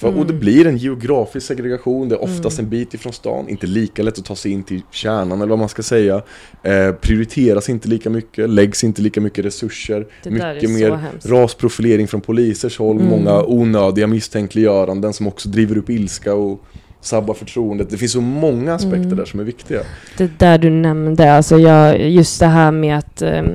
[0.00, 0.20] För, mm.
[0.20, 2.66] Och det blir en geografisk segregation, det är oftast mm.
[2.66, 5.58] en bit ifrån stan, inte lika lätt att ta sig in till kärnan eller vad
[5.58, 6.22] man ska säga.
[6.62, 10.06] Eh, prioriteras inte lika mycket, läggs inte lika mycket resurser.
[10.22, 13.08] Det mycket mer rasprofilering från polisers håll, mm.
[13.08, 16.64] många onödiga misstänkliggöranden som också driver upp ilska och
[17.00, 17.90] sabbar förtroendet.
[17.90, 19.16] Det finns så många aspekter mm.
[19.16, 19.80] där som är viktiga.
[20.18, 23.48] Det där du nämnde, alltså jag, just det här med att um,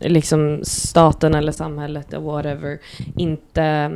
[0.00, 2.78] liksom staten eller samhället eller whatever
[3.16, 3.90] inte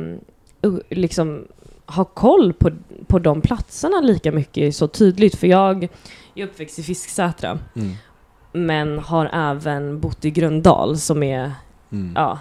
[0.61, 1.45] um, liksom
[1.87, 2.71] ha koll på,
[3.07, 5.35] på de platserna lika mycket så tydligt.
[5.35, 5.89] För jag
[6.35, 7.59] är uppväxt i Fisksätra.
[7.75, 7.93] Mm.
[8.51, 11.51] Men har även bott i Gröndal som är
[11.91, 12.13] mm.
[12.15, 12.39] ja,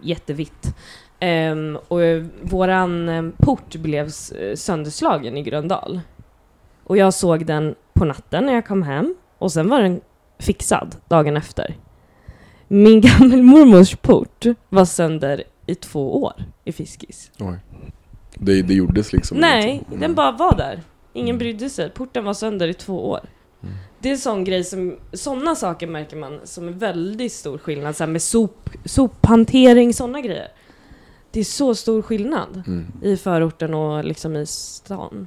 [0.00, 0.74] jättevitt.
[1.20, 2.00] Um, och
[2.42, 4.10] våran um, port blev
[4.54, 6.00] sönderslagen i Gröndal.
[6.84, 9.14] Och jag såg den på natten när jag kom hem.
[9.38, 10.00] och sen var den
[10.38, 11.76] fixad dagen efter.
[12.68, 16.32] Min gammelmormors port var sönder i två år
[16.64, 17.30] i Fiskis.
[17.38, 17.58] Oj.
[18.40, 20.00] Det, det gjordes liksom Nej, ingenting.
[20.00, 20.82] den bara var där.
[21.12, 21.90] Ingen brydde sig.
[21.90, 23.20] Porten var sönder i två år.
[23.62, 23.74] Mm.
[24.00, 27.96] Det är sån grej som, sådana saker märker man som är väldigt stor skillnad.
[27.96, 30.48] Så här med sop, sophantering, sådana grejer.
[31.30, 32.86] Det är så stor skillnad Mm.
[33.02, 35.26] i förorten och liksom i stan.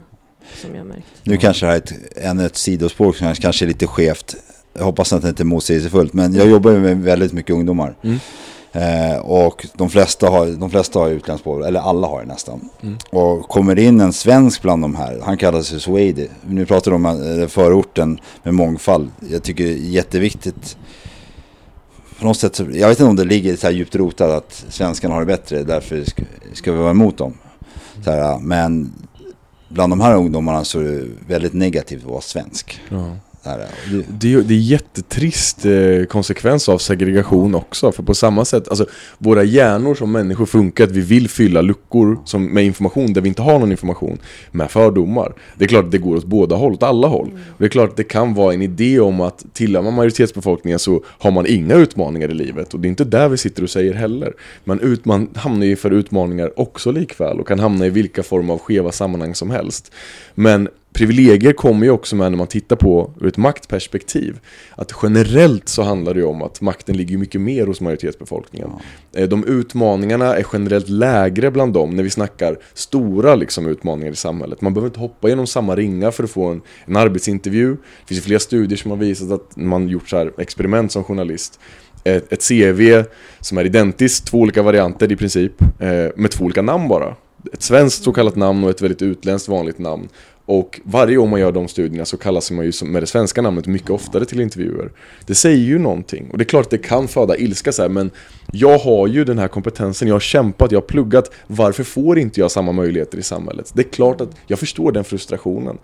[0.62, 1.08] Som jag märkt.
[1.24, 4.36] Nu kanske det här är ett, ännu ett sidospår som kanske är lite skevt.
[4.74, 6.14] Jag hoppas att det inte är motsägelsefullt.
[6.14, 7.96] Men jag jobbar ju med väldigt mycket ungdomar.
[8.02, 8.20] Mm.
[8.76, 12.70] Eh, och de flesta har, de flesta har utländskt påbrå, eller alla har det nästan.
[12.82, 12.98] Mm.
[13.10, 16.28] Och kommer in en svensk bland de här, han kallar sig Swede.
[16.48, 19.12] Nu pratar de om eh, förorten med mångfald.
[19.30, 20.78] Jag tycker det är jätteviktigt.
[22.20, 24.66] På något sätt så, jag vet inte om det ligger så här djupt rotat att
[24.70, 27.34] svenskarna har det bättre, därför ska, ska vi vara emot dem.
[28.04, 28.94] Så här, men
[29.70, 32.82] bland de här ungdomarna så är det väldigt negativt att vara svensk.
[32.90, 33.16] Ja.
[33.92, 37.92] Det, Det, är- det är jättetrist eh, konsekvens av segregation också.
[37.92, 38.86] För på samma sätt, alltså
[39.18, 43.30] våra hjärnor som människor funkar att vi vill fylla luckor som, med information där vi
[43.30, 44.18] inte har någon information
[44.52, 45.34] med fördomar.
[45.58, 47.28] Det är klart att det går åt båda håll, åt alla håll.
[47.34, 50.80] Och det är klart att det kan vara en idé om att tillhör man majoritetsbefolkningen
[50.80, 52.74] så har man inga utmaningar i livet.
[52.74, 54.34] Och det är inte där vi sitter och säger heller.
[54.64, 58.54] Man, ut, man hamnar ju för utmaningar också likväl och kan hamna i vilka former
[58.54, 59.92] av skeva sammanhang som helst.
[60.36, 64.40] Men privilegier kommer ju också med när man tittar på ur ett maktperspektiv.
[64.76, 68.70] Att generellt så handlar det ju om att makten ligger mycket mer hos majoritetsbefolkningen.
[69.14, 74.16] Eh, De utmaningarna är generellt lägre bland dem när vi snackar stora liksom, utmaningar i
[74.16, 74.62] samhället.
[74.62, 77.70] Man behöver inte hoppa genom samma ringar för att få en, en arbetsintervju.
[77.72, 81.04] Det finns ju flera studier som har visat att man gjort så här experiment som
[81.04, 81.60] journalist.
[82.04, 83.04] Ett, ett CV
[83.40, 87.16] som är identiskt, två olika varianter i princip, eh, med två olika namn bara.
[87.54, 90.10] Ett svenskt så kallat namn och ett väldigt utländskt vanligt namn.
[90.46, 93.68] Och varje år man gör de studierna så kallas man ju med det svenska namnet
[93.68, 94.92] mycket oftare till intervjuer.
[95.26, 96.30] Det säger ju någonting.
[96.32, 98.12] Och det är klart att det kan föda ilska så här, men
[98.52, 101.32] jag har ju den här kompetensen, jag har kämpat, jag har pluggat.
[101.48, 103.72] Varför får inte jag samma möjligheter i samhället?
[103.76, 105.78] Det är klart att jag förstår den frustrationen.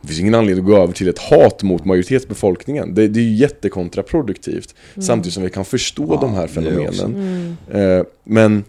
[0.00, 2.94] Det finns ingen anledning att gå över till ett hat mot majoritetsbefolkningen.
[2.94, 4.74] Det, det är ju jättekontraproduktivt.
[5.00, 7.56] Samtidigt som vi kan förstå de här fenomenen.
[7.70, 8.64] Eh, men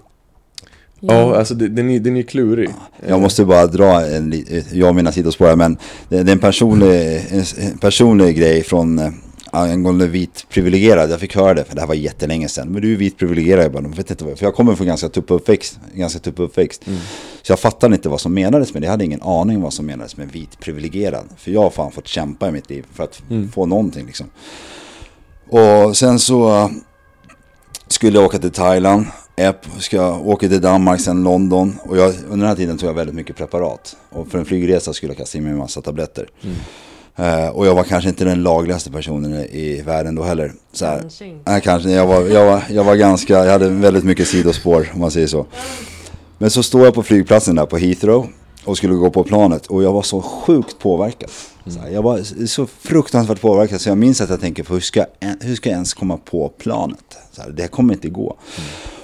[1.07, 2.69] ja, alltså den, är, den är klurig.
[3.07, 5.77] Jag måste bara dra en, li- jag och mina sidospår men
[6.09, 9.09] det, det är en personlig, en, personlig grej från eh,
[9.51, 11.11] angående vit privilegierad.
[11.11, 12.67] Jag fick höra det, för det här var jättelänge sedan.
[12.69, 13.63] Men du är vit privilegierad.
[13.65, 15.79] Jag bara, "De vet inte vad, för jag kommer från ganska tuff uppväxt.
[15.93, 16.83] Ganska tuff uppväxt.
[17.41, 18.85] Så jag fattade inte vad som menades med det.
[18.85, 21.25] Jag hade ingen aning vad som menades med vit privilegierad.
[21.37, 23.21] För jag har fan fått kämpa i mitt liv för att
[23.53, 24.27] få någonting liksom.
[25.49, 26.69] Och sen så eh,
[27.87, 29.05] skulle jag åka till Thailand.
[29.35, 31.77] Jag ska åka till Danmark, sen London.
[31.83, 33.95] Och jag, under den här tiden tog jag väldigt mycket preparat.
[34.09, 36.27] Och för en flygresa skulle jag kasta in mig en massa tabletter.
[37.15, 40.53] Eh, och jag var kanske inte den lagligaste personen i, världen då heller.
[40.71, 41.01] Så här.
[41.45, 41.89] Nej, kanske.
[41.89, 45.27] Jag var, jag, var, jag var ganska, jag hade väldigt mycket sidospår om man säger
[45.27, 45.45] så.
[46.37, 48.27] Men så står jag på flygplatsen där på Heathrow
[48.65, 51.29] och skulle gå på planet och jag var så sjukt påverkad.
[51.67, 54.81] Så här, jag var så fruktansvärt påverkad så jag minns att jag tänker på hur
[54.81, 55.05] ska
[55.39, 57.17] hur ska jag ens komma på planet?
[57.31, 58.37] Så här, det här kommer inte gå.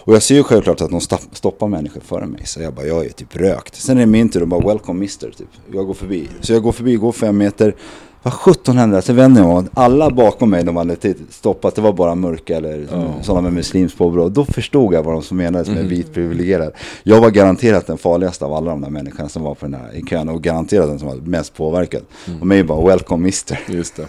[0.04, 2.42] Och jag ser ju självklart att de stopp, stoppar människor före mig.
[2.46, 3.76] Så jag bara, jag är typ rökt.
[3.76, 5.48] Sen är det min tur och bara, welcome mister, typ.
[5.74, 6.30] Jag går förbi.
[6.42, 7.76] Så jag går förbi, går fem meter.
[8.24, 9.02] Vad sjutton händer?
[9.02, 9.68] Så vänder jag mig om.
[9.74, 11.76] Alla bakom mig, de hade titt- stoppat.
[11.76, 12.88] Det var bara mörka eller
[13.22, 14.30] sådana med muslimskt påbrå.
[14.30, 16.72] Då förstod jag vad de som menades med vit privilegierad.
[17.04, 19.96] Jag var garanterat den farligaste av alla de där människorna som var på den här
[19.96, 20.30] i kön.
[20.30, 22.02] Och garanterat den som var mest påverkad.
[22.42, 23.60] Och mig bara, welcome mister.
[23.68, 24.08] Just det.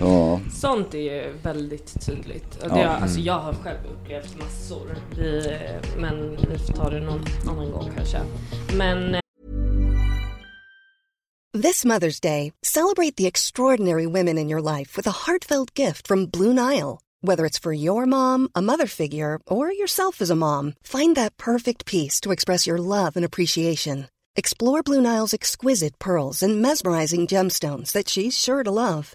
[0.00, 0.40] Ja.
[0.52, 2.56] Sånt är ju väldigt tydligt.
[2.56, 2.74] Och Ja.
[2.76, 4.96] Det, alltså, jag har själv upplevt massor.
[5.16, 5.58] Vi,
[5.96, 8.20] men vi får ta det någon annan gång kanske.
[8.76, 9.20] Men eh,
[11.62, 16.26] This Mother's Day, celebrate the extraordinary women in your life with a heartfelt gift from
[16.26, 16.98] Blue Nile.
[17.20, 21.36] Whether it's for your mom, a mother figure, or yourself as a mom, find that
[21.36, 24.06] perfect piece to express your love and appreciation.
[24.36, 29.14] Explore Blue Nile's exquisite pearls and mesmerizing gemstones that she's sure to love.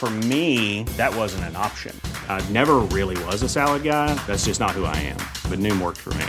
[0.00, 1.94] For me, that wasn't an option.
[2.26, 4.14] I never really was a salad guy.
[4.26, 5.18] That's just not who I am.
[5.50, 6.24] But Noom worked for me.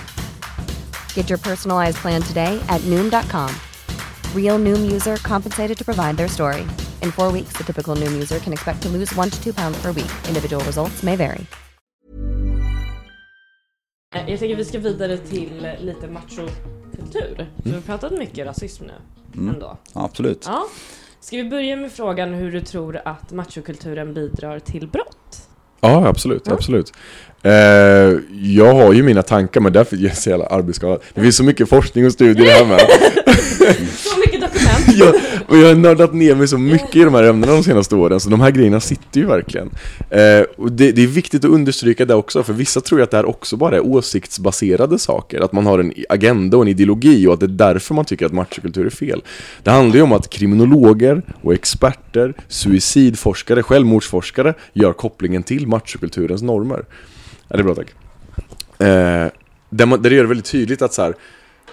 [1.15, 3.49] Get your personalized plan today at Noom.com.
[4.35, 6.63] Real Noom user compensated to provide their story.
[7.01, 9.81] In four weeks, the typical Noom user can expect to lose one to two pounds
[9.81, 10.11] per week.
[10.27, 11.45] Individual results may vary.
[14.27, 17.35] Jag tänker vi ska vidare till lite machokultur.
[17.35, 18.93] För Vi har pratat mycket rasism nu
[19.35, 19.53] Mm.
[19.53, 19.77] ändå.
[19.93, 20.45] Absolut.
[20.45, 20.67] Ja.
[21.21, 25.47] Ska vi börja med frågan hur du tror att machokulturen bidrar till brott?
[25.81, 26.53] Ja, absolut, Ja.
[26.53, 26.93] absolut.
[27.43, 27.51] Eh,
[28.41, 31.01] jag har ju mina tankar, men därför är jag så jävla arbetsskadad.
[31.13, 32.79] Det finns så mycket forskning och studier här med.
[33.97, 34.95] Så mycket dokument!
[34.95, 35.15] jag,
[35.51, 38.19] och jag har nördat ner mig så mycket i de här ämnena de senaste åren,
[38.19, 39.69] så de här grejerna sitter ju verkligen.
[40.09, 43.11] Eh, och det, det är viktigt att understryka det också, för vissa tror ju att
[43.11, 45.39] det här också bara är åsiktsbaserade saker.
[45.41, 48.25] Att man har en agenda och en ideologi och att det är därför man tycker
[48.25, 49.23] att machokultur är fel.
[49.63, 56.85] Det handlar ju om att kriminologer och experter, suicidforskare, självmordsforskare gör kopplingen till machokulturens normer.
[57.47, 57.93] Ja, det är bra tack.
[58.79, 59.31] Eh,
[59.69, 61.13] där, man, där det gör det väldigt tydligt att så här,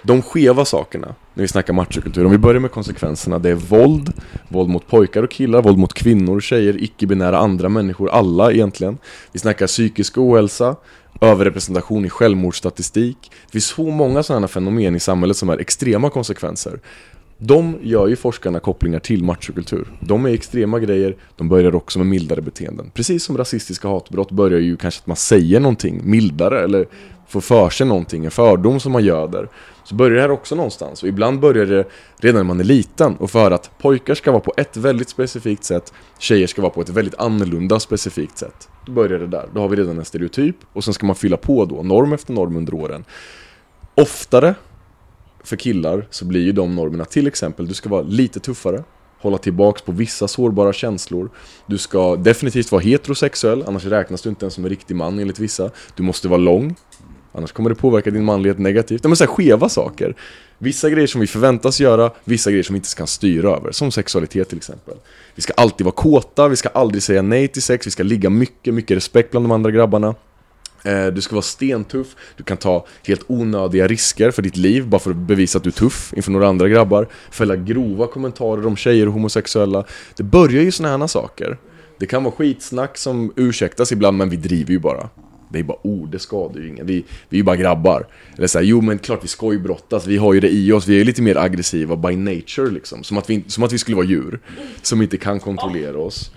[0.03, 4.13] de skeva sakerna, när vi snackar machokultur, om vi börjar med konsekvenserna, det är våld,
[4.47, 8.97] våld mot pojkar och killar, våld mot kvinnor, och tjejer, icke-binära andra människor, alla egentligen.
[9.31, 10.75] Vi snackar psykisk ohälsa,
[11.21, 13.17] överrepresentation i självmordsstatistik.
[13.45, 16.79] Det finns så många sådana fenomen i samhället som är extrema konsekvenser.
[17.41, 19.87] De gör ju forskarna kopplingar till machokultur.
[19.99, 22.91] De är extrema grejer, de börjar också med mildare beteenden.
[22.93, 26.87] Precis som rasistiska hatbrott börjar ju kanske att man säger någonting mildare eller
[27.27, 29.49] får för sig någonting, en fördom som man göder.
[29.89, 31.85] Så börjar det här också någonstans och ibland börjar det
[32.17, 35.63] redan när man är liten och för att pojkar ska vara på ett väldigt specifikt
[35.63, 38.69] sätt, tjejer ska vara på ett väldigt annorlunda specifikt sätt.
[38.85, 41.37] Då börjar det där, då har vi redan en stereotyp och sen ska man fylla
[41.37, 43.05] på då, norm efter norm under åren.
[43.95, 44.55] Oftare
[45.43, 48.83] för killar så blir ju de normerna till exempel, du ska vara lite tuffare,
[49.21, 51.29] hålla tillbaks på vissa sårbara känslor.
[51.65, 55.39] Du ska definitivt vara heterosexuell, annars räknas du inte ens som en riktig man enligt
[55.39, 55.71] vissa.
[55.95, 56.75] Du måste vara lång,
[57.31, 59.03] annars kommer det påverka din manlighet negativt.
[59.03, 60.15] Det är så här skeva saker.
[60.57, 63.91] Vissa grejer som vi förväntas göra, vissa grejer som vi inte kan styra över, som
[63.91, 64.95] sexualitet till exempel.
[65.35, 68.29] Vi ska alltid vara kåta, vi ska aldrig säga nej till sex, vi ska ligga
[68.29, 70.15] mycket, mycket respekt bland de andra grabbarna.
[70.83, 74.99] Eh, du ska vara stentuff, du kan ta helt onödiga risker för ditt liv bara
[74.99, 77.07] för att bevisa att du är tuff inför några andra grabbar.
[77.31, 79.85] Fälla grova kommentarer om tjejer och homosexuella.
[80.15, 81.57] Det börjar ju sådana här saker.
[81.97, 85.09] Det kan vara skitsnack som ursäktas ibland, men vi driver ju bara.
[85.49, 86.85] Det är bara ord, det skadar ju ingen.
[86.85, 88.07] Vi, vi är ju bara grabbar.
[88.37, 91.05] Eller såhär, jo men klart vi skojbrottas, vi har ju det i oss, vi är
[91.05, 93.03] lite mer aggressiva by nature liksom.
[93.03, 94.39] Som att vi, som att vi skulle vara djur.
[94.81, 96.31] Som inte kan kontrollera oss.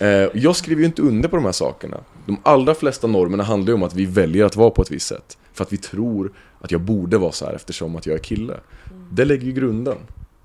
[0.00, 2.00] Eh, jag skriver ju inte under på de här sakerna.
[2.26, 5.06] De allra flesta normerna handlar ju om att vi väljer att vara på ett visst
[5.06, 5.38] sätt.
[5.52, 8.54] För att vi tror att jag borde vara så här eftersom att jag är kille.
[9.12, 9.96] Det lägger ju grunden.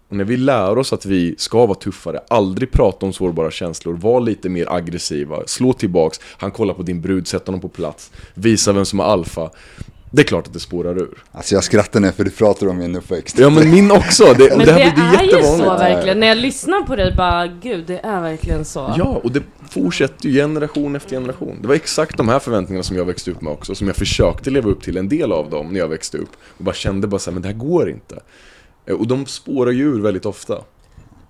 [0.09, 3.93] Och när vi lär oss att vi ska vara tuffare, aldrig prata om sårbara känslor,
[3.93, 8.11] vara lite mer aggressiva, slå tillbaks, han kollar på din brud, sätt honom på plats,
[8.33, 9.49] visa vem som är alfa.
[10.11, 11.23] Det är klart att det spårar ur.
[11.31, 13.39] Alltså jag skrattar nu för du pratar om min uppväxt.
[13.39, 16.19] Ja men min också, det, Men det det, här blir är ju så verkligen.
[16.19, 18.93] När jag lyssnar på dig bara, gud det är verkligen så.
[18.97, 21.57] Ja, och det fortsätter ju generation efter generation.
[21.61, 24.49] Det var exakt de här förväntningarna som jag växte upp med också, som jag försökte
[24.49, 26.31] leva upp till en del av dem när jag växte upp.
[26.57, 28.19] Och bara kände bara så här, men det här går inte.
[28.89, 30.63] Eh, Och de spårar ju ur väldigt ofta.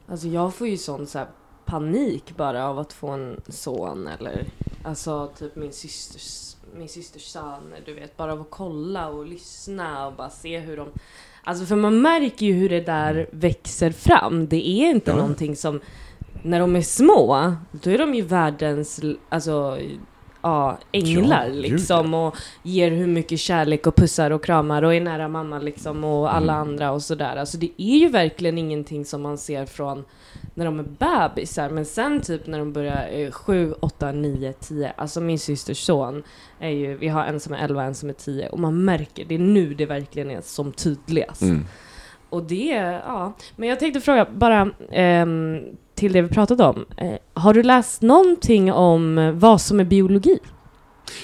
[0.07, 1.25] Alltså jag får ju sån så
[1.65, 4.45] panik bara av att få en son eller
[4.83, 10.07] alltså typ min systers, min systers son, du vet, bara av att kolla och lyssna
[10.07, 10.87] och bara se hur de
[11.43, 14.47] Alltså för man märker ju hur det där växer fram.
[14.47, 15.17] Det är inte Ja.
[15.17, 15.81] någonting som
[16.43, 19.77] när de är små, då är de ju världens, alltså
[20.41, 25.01] ja, änglar Ja, liksom och ger hur mycket kärlek och pussar och kramar och är
[25.01, 26.69] nära mamma liksom och alla Mm.
[26.69, 27.35] andra och sådär.
[27.35, 30.05] Alltså det är ju verkligen ingenting som man ser från
[30.53, 30.83] när de är
[31.29, 35.77] bebisar, men sen typ när de börjar eh, 7, 8, 9, 10, alltså min systers
[35.85, 36.23] son
[36.59, 39.25] är ju, vi har en som är 11 en som är 10 och man märker,
[39.25, 41.41] det är nu det verkligen är som tydligast.
[41.41, 41.65] Mm.
[42.29, 43.33] Och det, ja.
[43.55, 45.59] Men jag tänkte fråga, bara ehm,
[45.99, 46.85] till det vi pratade om.
[46.97, 50.39] Eh, har du läst någonting om eh, vad som är biologi?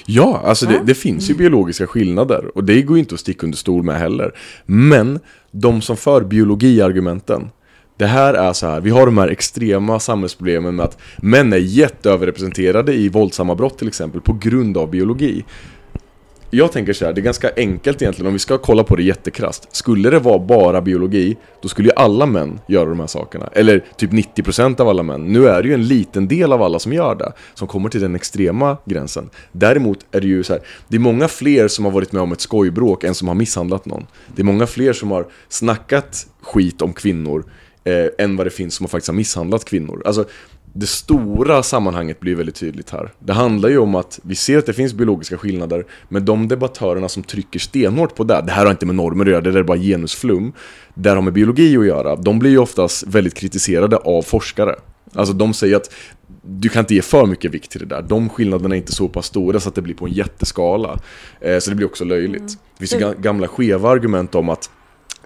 [0.06, 3.46] Ja, alltså det, det finns ju biologiska skillnader och det går ju inte att sticka
[3.46, 4.32] under stol med heller.
[4.66, 5.20] Men
[5.52, 7.50] de som för biologiargumenten,
[7.98, 11.58] det här är så här, vi har de här extrema samhällsproblemen med att män är
[11.58, 15.46] jätteöverrepresenterade i våldsamma brott till exempel på grund av biologi.
[16.56, 19.04] Jag tänker så här, det är ganska enkelt egentligen om vi ska kolla på det
[19.04, 19.76] jättekrasst.
[19.76, 23.50] Skulle det vara bara biologi, då skulle ju alla män göra de här sakerna.
[23.54, 25.22] Eller typ 90% av alla män.
[25.22, 28.02] Nu är det ju en liten del av alla som gör det, som kommer till
[28.02, 29.30] den extrema gränsen.
[29.52, 32.32] Däremot är det ju så här, det är många fler som har varit med om
[32.32, 34.08] ett skojbråk än som har misshandlat någon.
[34.36, 37.46] Det är många fler som har snackat skit om kvinnor
[37.84, 40.02] eh, än vad det finns som har faktiskt har misshandlat kvinnor.
[40.06, 40.26] Alltså,
[40.78, 43.12] det stora sammanhanget blir väldigt tydligt här.
[43.20, 47.10] Det handlar ju om att vi ser att det finns biologiska skillnader, men de debattörerna
[47.10, 49.60] som trycker stenhårt på det, det här har inte med normer att göra, det där
[49.60, 50.54] är bara genusflum,
[50.94, 54.76] det har med biologi att göra, de blir ju oftast väldigt kritiserade av forskare.
[55.14, 55.94] Alltså de säger att
[56.42, 58.02] du kan inte ge för mycket vikt till det där.
[58.02, 61.00] De skillnaderna är inte så pass stora så att det blir på en jätteskala.
[61.42, 62.40] Eh, så det blir också löjligt.
[62.42, 62.54] Mm.
[62.78, 64.70] Det finns ju ga- gamla skeva argument om att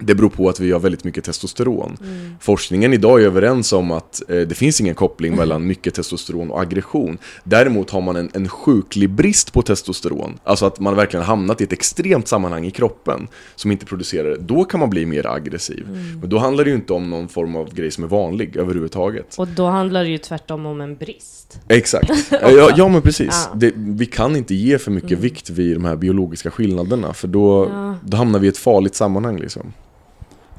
[0.00, 1.96] det beror på att vi har väldigt mycket testosteron.
[2.02, 2.34] Mm.
[2.40, 6.60] Forskningen idag är överens om att eh, det finns ingen koppling mellan mycket testosteron och
[6.60, 7.18] aggression.
[7.44, 11.64] Däremot har man en, en sjuklig brist på testosteron, alltså att man verkligen hamnat i
[11.64, 14.36] ett extremt sammanhang i kroppen som inte producerar det.
[14.36, 15.84] Då kan man bli mer aggressiv.
[15.88, 16.20] Mm.
[16.20, 19.34] Men då handlar det ju inte om någon form av grej som är vanlig överhuvudtaget.
[19.38, 21.60] Och då handlar det ju tvärtom om en brist.
[21.68, 22.10] Exakt.
[22.30, 23.48] ja, ja men precis.
[23.50, 23.54] Ja.
[23.54, 27.68] Det, vi kan inte ge för mycket vikt vid de här biologiska skillnaderna för då,
[27.70, 27.96] Ja.
[28.04, 29.72] då hamnar vi i ett farligt sammanhang liksom.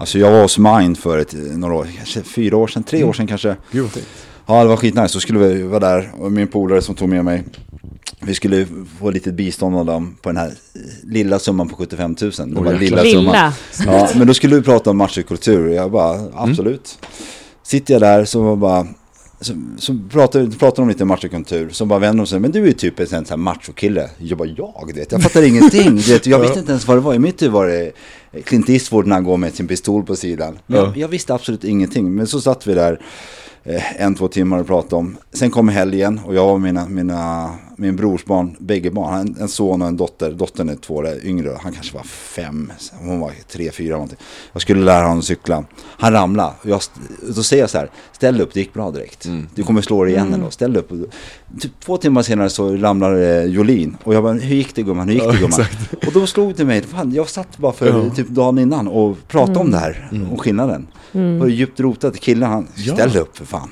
[0.01, 3.09] Alltså jag var hos Mind för ett, några år, kanske fyra år sedan, tre Mm.
[3.09, 3.55] år sedan kanske.
[3.71, 4.07] Gud vad fint.
[4.45, 7.25] Ja det var skitnice, så skulle vi vara där och min polare som tog med
[7.25, 7.43] mig.
[8.21, 8.67] Vi skulle
[8.99, 10.51] få lite bistånd av dem på den här
[11.03, 12.31] lilla summan på 75 000.
[12.31, 12.79] Det var jäklar.
[12.79, 13.51] lilla summan.
[13.79, 13.93] Lilla.
[13.97, 15.67] Ja, men då skulle vi prata om machokultur.
[15.73, 16.97] Jag bara, absolut.
[17.63, 18.87] Sitter jag där så var bara,
[19.41, 21.69] så, så pratar, pratar de lite machokultur.
[21.69, 24.09] Så bara vänder de sig, men du är ju typ en sån här machokille.
[24.17, 25.95] Jag bara, jag du vet, jag fattar ingenting.
[25.95, 27.13] Du vet, jag visste inte ens vad det var.
[27.13, 27.91] I mitt huvud var det
[28.43, 30.59] Clint Eastwood när han går med sin pistol på sidan.
[30.67, 32.15] Men jag, jag visste absolut ingenting.
[32.15, 33.01] Men så satt vi där
[33.63, 35.17] eh, en, två timmar och pratade om.
[35.33, 37.49] Sen kom helgen och jag och mina, mina,
[37.81, 40.31] min brors barn, bägge barn, han, en son och en dotter.
[40.31, 44.17] Dottern är två år yngre, han kanske var fem, hon var tre, fyra någonting.
[44.53, 45.63] Jag skulle lära honom cykla.
[45.87, 46.53] Han ramlade.
[46.61, 46.81] Och Jag,
[47.35, 49.25] då säger jag så här, ställ upp, det gick bra direkt.
[49.25, 49.47] Mm.
[49.55, 50.89] Du kommer slå dig igen ändå, ställ upp.
[51.59, 53.97] Typ två timmar senare så ramlade eh, Jolin.
[54.03, 55.61] Och jag bara, hur gick det gumman, hur gick det Ja, gumman?
[55.61, 55.93] exakt.
[56.07, 58.09] Och då slog det mig, fan, jag satt bara för Ja.
[58.15, 60.31] typ dagen innan och pratade om det här, Mm.
[60.31, 60.87] om skillnaden.
[61.41, 62.93] Och djupt rotat, killen han, Ja.
[62.93, 63.69] ställ dig upp för fan.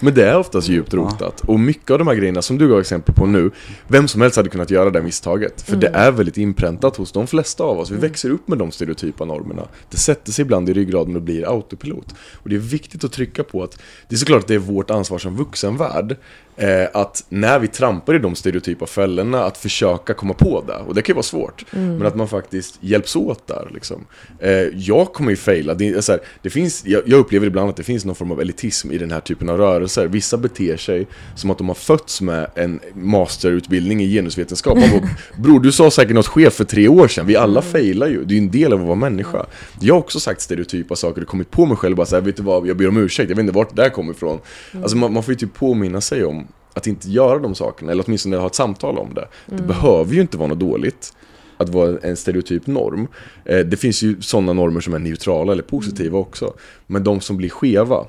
[0.00, 1.40] Men det är oftast djupt rotat.
[1.40, 3.50] Och mycket av de här grejerna som du gav exempel på nu,
[3.88, 5.62] vem som helst hade kunnat göra det misstaget.
[5.62, 7.90] För det är väldigt inpräntat hos de flesta av oss.
[7.90, 9.68] Vi växer upp med de stereotypa normerna.
[9.90, 12.14] Det sätter sig ibland i ryggraden och blir autopilot.
[12.34, 13.78] Och det är viktigt att trycka på att
[14.08, 16.16] det är såklart att det är vårt ansvar som vuxenvärld
[16.56, 20.76] eh, att när vi trampar i de stereotypa fällorna att försöka komma på det.
[20.76, 21.64] Och det kan ju vara svårt.
[21.70, 24.06] Men att man faktiskt hjälps åt där liksom.
[24.38, 25.74] Eh, jag kommer ju faila.
[25.74, 28.90] Det, här, det finns, jag, jag upplever ibland att det finns någon form av elitism
[28.90, 29.85] i den här typen av rörelser.
[30.08, 34.74] Vissa beter sig som att de har fötts med en masterutbildning i genusvetenskap.
[34.74, 35.10] Bara,
[35.42, 37.26] Bror, du sa säkert något skevt för tre år sedan.
[37.26, 38.24] Vi alla failar ju.
[38.24, 39.46] Det är ju en del av att vara människa.
[39.80, 42.42] Jag har också sagt stereotypa saker och kommit på mig själv bara såhär, vet du
[42.42, 43.30] vad, jag ber om ursäkt.
[43.30, 44.40] Jag vet inte vart det där kommer ifrån.
[44.82, 48.04] Alltså man, man får ju typ påminna sig om att inte göra de sakerna, eller
[48.06, 49.28] åtminstone ha ett samtal om det.
[49.46, 51.12] Det behöver ju inte vara något dåligt
[51.56, 53.08] att vara en stereotyp norm.
[53.44, 56.54] Eh, det finns ju sådana normer som är neutrala eller positiva också.
[56.86, 58.06] Men de som blir skeva,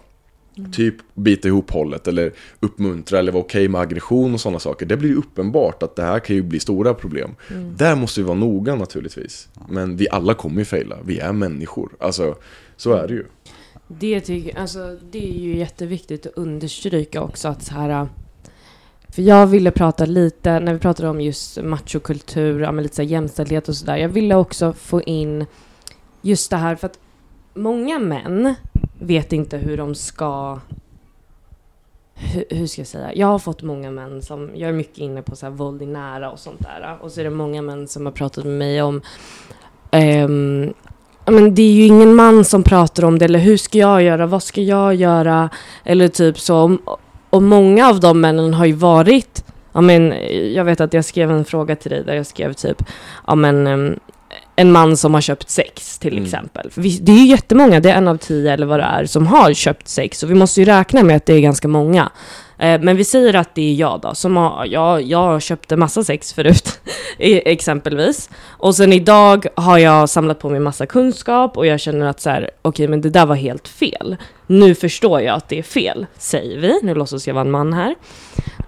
[0.71, 4.85] typ bita ihop hållet eller uppmuntra eller vara okej med aggression och sådana saker.
[4.85, 7.35] Det blir ju uppenbart att det här kan ju bli stora problem.
[7.75, 9.47] Där måste vi vara noga naturligtvis.
[9.69, 11.89] Men vi alla kommer ju faila, vi är människor.
[11.99, 12.35] Alltså,
[12.77, 13.25] så är det ju.
[13.87, 18.07] Det, tycker, alltså, det är ju jätteviktigt att understryka också att så här...
[19.09, 23.09] För jag ville prata lite, när vi pratade om just machokultur, ja, lite så här
[23.09, 23.97] jämställdhet och sådär.
[23.97, 25.45] Jag ville också få in
[26.21, 26.99] just det här för att
[27.53, 28.55] många män
[28.99, 30.59] vet inte hur de ska...
[32.13, 33.13] Hur, hur ska jag säga?
[33.13, 34.51] Jag har fått många män som...
[34.55, 36.97] Jag är mycket inne på så här våld i nära och sånt där.
[37.01, 39.01] Och så är det många män som har pratat med mig om
[39.91, 40.73] Um,
[41.25, 44.25] men det är ju ingen man som pratar om det, eller hur ska jag göra,
[44.25, 45.49] vad ska jag göra,
[45.83, 46.77] eller typ så.
[47.29, 50.13] Och många av de männen har ju varit, ja men
[50.53, 52.83] jag vet att jag skrev en fråga till dig där jag skrev typ,
[53.27, 53.99] ja men ehm,
[54.59, 56.23] en man som har köpt sex till Mm.
[56.25, 56.71] exempel.
[56.71, 59.05] För vi, det är ju jättemånga, det är en av tio eller vad det är,
[59.05, 60.23] som har köpt sex.
[60.23, 62.11] Och vi måste ju räkna med att det är ganska många.
[62.59, 66.03] Eh, men vi säger att det är jag då, som har, ja, jag köpte massa
[66.03, 66.79] sex förut,
[67.19, 68.29] e- exempelvis.
[68.47, 72.29] Och sen idag har jag samlat på mig massa kunskap och jag känner att så
[72.29, 74.15] här, okej men det där var helt fel.
[74.47, 76.79] Nu förstår jag att det är fel, säger vi.
[76.83, 77.95] Nu låtsas jag vara en man här.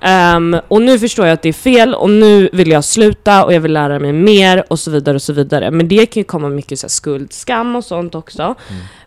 [0.01, 3.53] Ehm, och nu förstår jag att det är fel och nu vill jag sluta och
[3.53, 5.71] jag vill lära mig mer och så vidare och så vidare.
[5.71, 8.55] Men det kan ju komma mycket så här, skuld, skam och sånt också.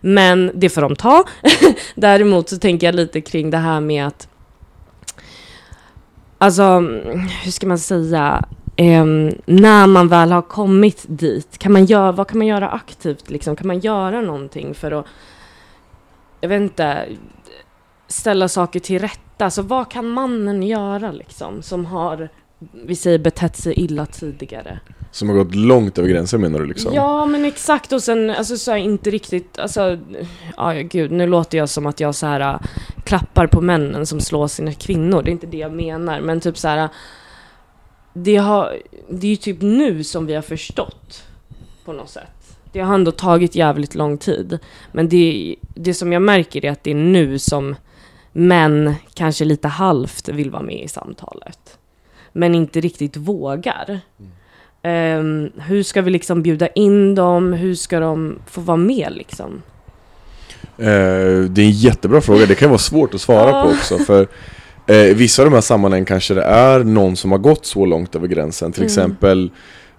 [0.01, 1.25] Men det får de ta.
[1.95, 4.29] Däremot så tänker jag lite kring det här med att
[6.39, 6.81] Alltså,
[7.45, 8.45] hur ska man säga?
[8.77, 13.31] Ehm, när man väl har kommit dit, kan man göra, vad kan man göra aktivt?
[13.31, 13.57] Liksom?
[13.57, 15.07] Kan man göra någonting för att,
[16.41, 17.09] jag vet inte,
[18.09, 19.01] ställa saker till
[19.33, 19.45] rätta?
[19.45, 22.29] Alltså vad kan mannen göra liksom, som har,
[22.87, 24.81] vi säger betett sig illa tidigare?
[25.11, 26.95] Som har gått långt över gränsen menar du liksom?
[26.95, 27.93] Ja, men exakt.
[27.93, 29.59] Och sen alltså, så här, inte riktigt...
[29.59, 29.99] Alltså,
[30.57, 32.59] ja, gud, nu låter jag som att jag så här
[33.05, 35.23] klappar på männen som slår sina kvinnor.
[35.23, 36.21] Det är inte det jag menar.
[36.21, 36.89] Men typ så här...
[38.15, 38.77] Det, har,
[39.09, 41.25] det är ju typ nu som vi har förstått
[41.85, 42.59] på något sätt.
[42.73, 44.59] Det har ändå tagit jävligt lång tid.
[44.93, 47.77] Men det, det som jag märker är att det är nu som
[48.33, 51.79] men kanske lite halvt vill vara med i samtalet.
[52.33, 54.01] Men inte riktigt vågar.
[54.85, 57.53] Um, hur ska vi liksom bjuda in dem?
[57.53, 59.63] Hur ska de få vara med liksom?
[60.79, 64.29] Eh, det är en jättebra fråga, det kan vara svårt att svara på också för
[64.87, 68.15] eh, Vissa av de här sammanhangen kanske det är någon som har gått så långt
[68.15, 68.87] över gränsen Till Mm.
[68.87, 69.51] exempel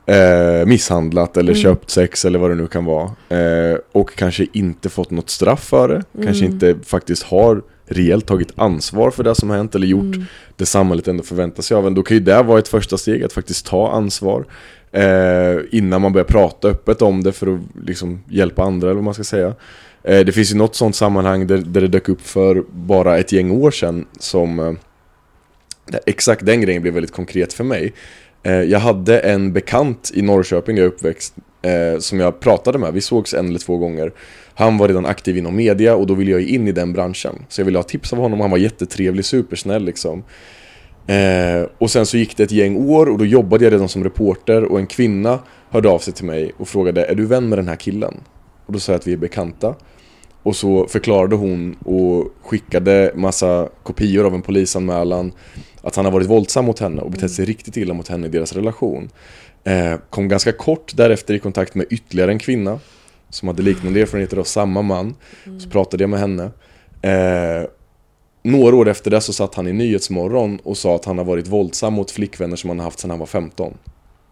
[0.06, 1.62] eh, misshandlat eller Mm.
[1.64, 5.64] köpt sex eller vad det nu kan vara eh, Och kanske inte fått något straff
[5.64, 6.54] för det Kanske Mm.
[6.54, 10.26] inte faktiskt har reellt tagit ansvar för det som har hänt eller gjort Mm.
[10.56, 13.24] det samhället ändå förväntar sig av en Då kan ju det vara ett första steg
[13.24, 14.46] att faktiskt ta ansvar
[14.92, 19.04] eh, Innan man börjar prata öppet om det för att liksom hjälpa andra eller vad
[19.04, 19.56] man ska säga
[20.06, 23.32] Eh, Det finns ju något sånt sammanhang där, där det dök upp för bara ett
[23.32, 24.74] gäng år sedan som eh,
[26.06, 27.94] exakt den grejen blev väldigt konkret för mig.
[28.44, 32.94] Eh, Jag hade en bekant i Norrköping där jag uppväxt eh, som jag pratade med,
[32.94, 34.14] vi sågs en eller två gånger.
[34.54, 37.46] Han var redan aktiv inom media och då ville jag in i den branschen.
[37.50, 40.24] Så jag ville ha tips av honom, han var jättetrevlig, supersnäll liksom.
[41.08, 44.04] Eh, och sen så gick det ett gäng år och då jobbade jag redan som
[44.04, 45.40] reporter och en kvinna
[45.70, 48.14] hörde av sig till mig och frågade Är du vän med den här killen?
[48.66, 49.76] Och då sa jag att vi är bekanta.
[50.44, 55.32] Och så förklarade hon och skickade massa kopior av en polisanmälan
[55.82, 58.30] att han har varit våldsam mot henne och betett sig riktigt illa mot henne i
[58.30, 59.10] deras relation.
[59.64, 62.80] Eh, kom ganska kort därefter i kontakt med ytterligare en kvinna
[63.30, 65.16] som hade liknande erfarenheter av samma man.
[65.60, 66.52] Så pratade jag med henne.
[67.02, 67.68] Eh,
[68.44, 71.48] några år efter det så satt han i Nyhetsmorgon och sa att han har varit
[71.48, 73.74] våldsam mot flickvänner som han har haft sedan han var 15.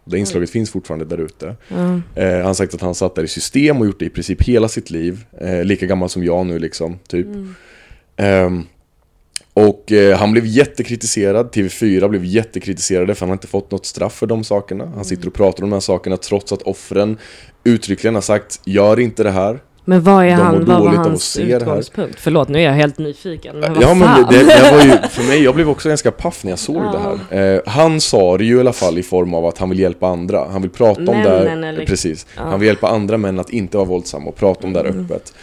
[0.06, 1.56] Det inslaget finns fortfarande där ute.
[1.68, 2.02] Ja.
[2.16, 4.44] Eh, han har sagt att han satt där i system och gjort det i princip
[4.44, 5.26] hela sitt liv.
[5.42, 7.28] Eh, lika gammal som jag nu liksom, typ.
[8.18, 8.66] Ehm,
[9.54, 14.14] och eh, han blev jättekritiserad, TV4 blev jättekritiserade för han har inte fått något straff
[14.14, 14.92] för de sakerna.
[14.96, 17.18] Han sitter och pratar om de här sakerna trots att offren
[17.64, 19.60] uttryckligen har sagt Gör inte det här.
[19.86, 22.16] Men vad är De han, vad var hans utgångspunkt?
[22.20, 23.60] Förlåt, nu är jag helt nyfiken.
[23.60, 26.52] Men Ja men det, det var ju, för mig, jag blev också ganska paff när
[26.52, 27.56] jag såg det här.
[27.56, 30.08] Eh, han sa det ju i alla fall i form av att han vill hjälpa
[30.08, 30.48] andra.
[30.52, 32.26] Han vill prata om det Männen här, eller- precis.
[32.36, 32.42] Ja.
[32.42, 32.52] Mm.
[32.52, 35.34] Han vill hjälpa andra män att inte vara våldsam och prata om det här öppet.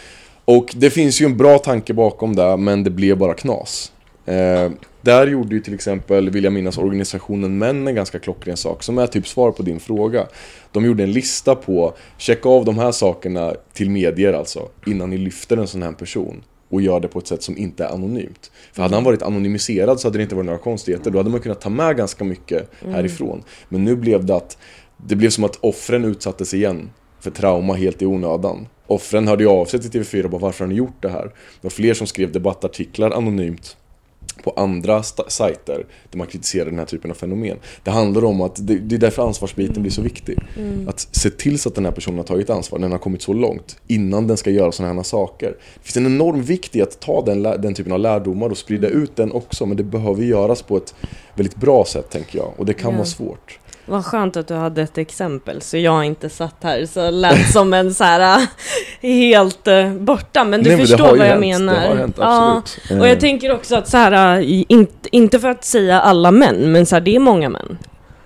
[0.51, 3.91] Och det finns ju en bra tanke bakom det, men det blev bara knas.
[4.25, 4.71] Eh,
[5.01, 8.97] där gjorde ju till exempel, vill jag minnas, organisationen Män en ganska klockren sak som
[8.97, 10.27] är typ svar på din fråga.
[10.71, 15.17] De gjorde en lista på, checka av de här sakerna till medier alltså, innan ni
[15.17, 16.43] lyfter en sån här person.
[16.69, 18.51] Och gör det på ett sätt som inte är anonymt.
[18.73, 21.11] För hade han varit anonymiserad så hade det inte varit några konstigheter.
[21.11, 23.43] Då hade man kunnat ta med ganska mycket härifrån.
[23.69, 24.57] Men nu blev det att,
[24.97, 26.89] det blev som att offren utsattes igen
[27.19, 28.67] för trauma helt i onödan.
[28.87, 31.23] Offren hörde ju av sig till TV4 och bara varför har ni gjort det här?
[31.23, 33.77] Det var fler som skrev debattartiklar anonymt
[34.43, 37.57] på andra sajter där man kritiserar den här typen av fenomen.
[37.83, 40.37] Det handlar om att, det, det är därför ansvarsbiten blir så viktig.
[40.87, 43.21] Att se till så att den här personen har tagit ansvar när den har kommit
[43.21, 45.47] så långt innan den ska göra sådana här saker.
[45.49, 48.87] Det finns en enorm vikt i att ta den, den typen av lärdomar och sprida
[48.87, 50.95] ut den också men det behöver göras på ett
[51.35, 52.97] väldigt bra sätt tänker jag och det kan Ja.
[52.97, 53.59] vara svårt.
[53.89, 57.73] Vad skönt att du hade ett exempel så jag inte satt här så lät som
[57.73, 58.47] en så här äh,
[59.01, 60.43] helt äh, borta.
[60.43, 61.39] Men du Nej, men förstår ju vad jag hänt.
[61.41, 61.73] menar.
[61.81, 62.99] Det har hänt, Ja, absolut.
[63.01, 63.11] och Eh.
[63.11, 64.39] jag tänker också att så här,
[64.71, 67.77] inte, inte för att säga alla män, men så här, det är många män.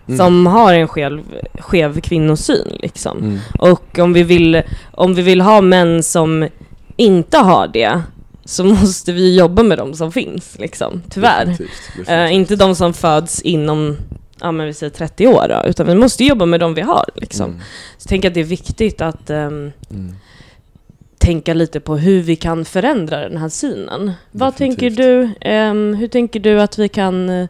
[0.08, 0.18] Mm.
[0.18, 1.22] Som har en skev,
[1.60, 3.18] skev kvinnosyn liksom.
[3.18, 3.40] Mm.
[3.60, 4.62] Och om vi, vill,
[4.92, 6.48] om vi vill ha män som
[6.96, 8.02] inte har det
[8.46, 11.46] så måste vi jobba med dem som finns liksom, tyvärr.
[11.46, 12.32] Definitivt, Eh, definitivt.
[12.36, 13.98] inte de som föds inom,
[14.44, 17.06] ja men vi säger 30 år då, utan vi måste jobba med de vi har
[17.16, 17.46] liksom.
[17.50, 17.60] Mm.
[17.98, 20.16] Så jag tänker att det är viktigt att ehm, Mm.
[21.18, 24.12] tänka lite på hur vi kan förändra den här synen.
[24.32, 25.38] Vad tänker Definitivt.
[25.42, 27.48] du, ehm, hur tänker du att vi kan eh,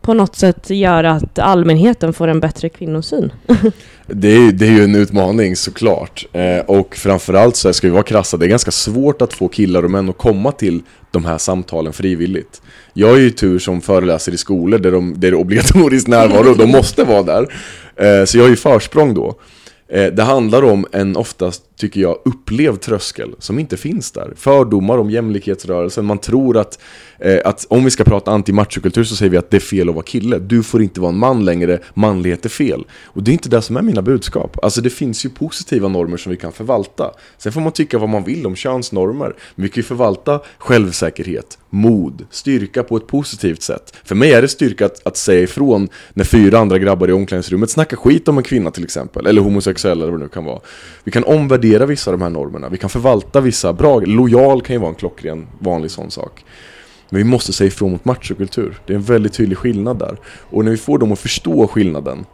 [0.00, 3.32] på något sätt göra att allmänheten får en bättre kvinnosyn?
[4.10, 6.26] Det är, det är ju en utmaning såklart.
[6.32, 9.82] Eh, och framförallt så ska vi vara krassa, det är ganska svårt att få killar
[9.82, 12.62] och män att komma till de här samtalen frivilligt.
[12.92, 16.54] Jag är ju tur som föreläser i skolor där, de, där det är obligatorisk närvaro
[16.54, 17.54] de måste vara där.
[17.96, 19.34] Eh, så jag har ju försprång då.
[19.88, 24.32] Eh, det handlar om en oftast, tycker jag, upplevd tröskel som inte finns där.
[24.36, 26.78] Fördomar om jämlikhetsrörelsen, man tror att,
[27.18, 29.94] Eh, att om vi ska prata anti-machokultur så säger vi att det är fel att
[29.94, 30.38] vara kille.
[30.38, 32.84] Du får inte vara en man längre, manlighet är fel.
[33.04, 34.56] Och det är inte det som är mina budskap.
[34.62, 37.10] Alltså det finns ju positiva normer som vi kan förvalta.
[37.38, 39.34] Sen får man tycka vad man vill om könsnormer.
[39.54, 43.94] Men vi kan ju förvalta självsäkerhet, mod, styrka på ett positivt sätt.
[44.04, 47.70] För mig är det styrka att, att säga ifrån när fyra andra grabbar i omklädningsrummet
[47.70, 49.26] snackar skit om en kvinna till exempel.
[49.26, 50.60] Eller homosexuell eller vad det nu kan vara.
[51.04, 52.68] Vi kan omvärdera vissa av de här normerna.
[52.68, 54.00] Vi kan förvalta vissa bra.
[54.00, 56.44] Lojal kan ju vara en klockren vanlig sån sak.
[57.10, 58.80] Men vi måste säga ifrån mot machokultur.
[58.86, 60.16] Det är en väldigt tydlig skillnad där.
[60.50, 62.26] Och när vi får dem att förstå skillnaden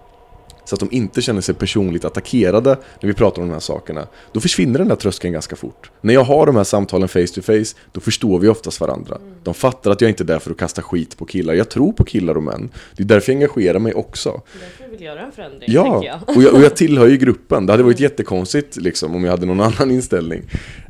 [0.64, 4.06] så att de inte känner sig personligt attackerade när vi pratar om de här sakerna,
[4.32, 5.90] då försvinner den där tröskeln ganska fort.
[6.00, 9.18] När jag har de här samtalen face to face, då förstår vi oftast varandra.
[9.42, 11.54] De fattar att jag inte är där för att kasta skit på killar.
[11.54, 12.70] Jag tror på killar och män.
[12.96, 14.40] Det är därför jag engagerar mig också.
[14.60, 16.36] Därför vill göra en förändring, Ja, jag.
[16.36, 17.66] och jag, och jag tillhör ju gruppen.
[17.66, 20.42] Det hade varit jättekonstigt liksom, om jag hade någon annan inställning.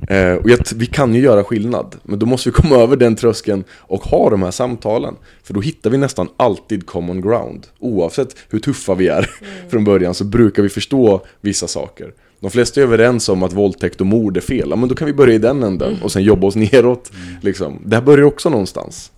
[0.08, 3.16] Eh, och jag, vi kan ju göra skillnad, men då måste vi komma över den
[3.16, 5.16] tröskeln och ha de här samtalen.
[5.42, 7.66] För då hittar vi nästan alltid common ground.
[7.78, 9.30] Oavsett hur tuffa vi är
[9.68, 12.12] från början så brukar vi förstå vissa saker.
[12.40, 15.06] De flesta är överens om att våldtäkt och mord är fel, ja, men då kan
[15.06, 17.10] vi börja i den änden och sen jobba oss neråt.
[17.42, 17.82] Liksom.
[17.84, 19.10] Det här börjar också någonstans.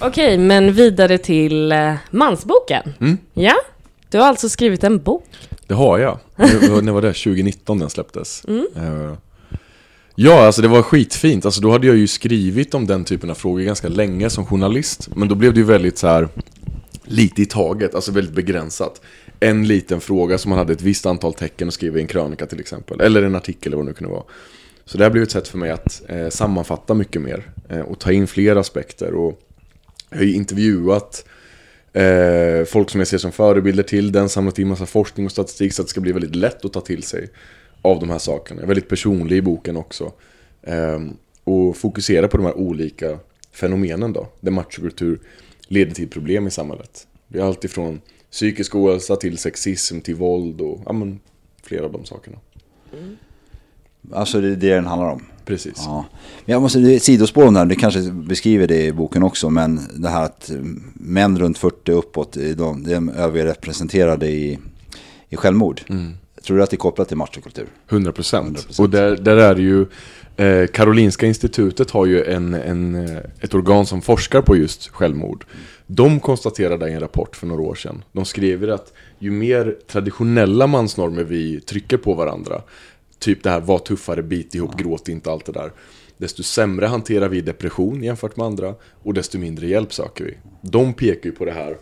[0.00, 2.92] Okej, men vidare till eh, mansboken.
[3.00, 3.18] Mm.
[3.34, 3.54] Ja,
[4.10, 5.24] du har alltså skrivit en bok.
[5.66, 6.18] Det har jag.
[6.36, 7.12] Det var- När var det?
[7.12, 8.42] 2019 den släpptes.
[8.48, 8.66] Mm.
[8.76, 9.12] Eh,
[10.18, 11.44] Ja, alltså det var skitfint.
[11.44, 15.08] Alltså då hade jag ju skrivit om den typen av frågor ganska länge som journalist.
[15.16, 16.28] Men då blev det ju väldigt så här
[17.04, 19.00] lite i taget, alltså väldigt begränsat.
[19.40, 22.46] En liten fråga som man hade ett visst antal tecken att skriva i en krönika
[22.46, 23.00] till exempel.
[23.00, 24.24] Eller en artikel eller vad det nu kunde vara.
[24.84, 27.50] Så det har blivit ett sätt för mig att eh, sammanfatta mycket mer.
[27.68, 29.14] Eh, och ta in fler aspekter.
[29.14, 29.40] Och
[30.10, 31.24] jag har ju intervjuat
[31.92, 35.72] eh, folk som jag ser som förebilder till den, samlat in massa forskning och statistik
[35.72, 37.28] så att det ska bli väldigt lätt att ta till sig
[37.82, 38.60] av de här sakerna.
[38.60, 40.12] Jag är väldigt personlig i boken också.
[40.62, 41.00] Eh,
[41.44, 43.18] och fokusera på de här olika
[43.52, 45.20] fenomenen då, där machokultur
[45.68, 47.06] leder till problem i samhället.
[47.28, 48.00] Det är alltifrån
[48.36, 51.20] psykisk ohälsa till sexism till våld och ja, men,
[51.62, 52.36] flera av de sakerna.
[54.12, 55.22] Alltså det är det den handlar om.
[55.44, 55.74] Precis.
[55.76, 56.04] Ja.
[56.44, 58.92] Men jag måste, det är ett sidospår om det här, du kanske beskriver det i
[58.92, 60.50] boken också, men det här att
[60.94, 64.58] män runt 40 uppåt, de, de är överrepresenterade i,
[65.28, 65.80] i självmord.
[66.42, 67.66] Tror du att det är kopplat till machokultur?
[67.88, 68.58] 100 procent.
[68.58, 68.80] 100%.
[68.80, 69.86] Och där, där är det ju
[70.36, 75.44] eh, Karolinska institutet har ju en, en, eh, ett organ som forskar på just självmord.
[75.86, 78.04] De konstaterade i en rapport för några år sedan.
[78.12, 82.62] De skriver att ju mer traditionella mansnormer vi trycker på varandra,
[83.18, 85.72] typ det här var tuffare, bit ihop, gråt inte, allt det där.
[86.18, 90.36] Desto sämre hanterar vi depression jämfört med andra och desto mindre hjälp söker vi.
[90.60, 91.76] De pekar ju på det här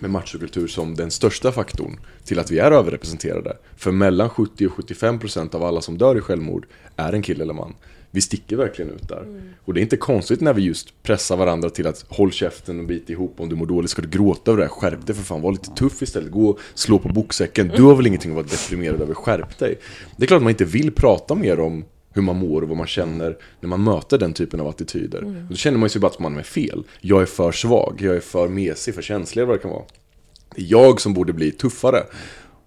[0.00, 3.56] med machokultur som den största faktorn till att vi är överrepresenterade.
[3.76, 6.66] För mellan 70 och 75 procent av alla som dör i självmord
[6.96, 7.74] är en kille eller man.
[8.14, 9.26] Vi sticker verkligen ut där.
[9.64, 12.86] Och det är inte konstigt när vi just pressar varandra till att håll käften och
[12.86, 13.90] bit ihop om du mår dåligt.
[13.90, 14.74] Ska du gråta över det här?
[14.74, 16.30] Skärp dig för fan, var lite tuff istället.
[16.30, 17.72] Gå och slå på boksäcken.
[17.76, 19.78] Du har väl ingenting att vara deprimerad över, skärp dig.
[20.16, 21.84] Det är klart att man inte vill prata mer om
[22.14, 25.24] hur man mår och vad man känner när man möter den typen av attityder.
[25.24, 26.84] Och då känner man ju sig bara att man är fel.
[27.00, 29.84] Jag är för svag, jag är för mesig, för känslig eller vad det kan vara.
[30.54, 32.02] Det är jag som borde bli tuffare.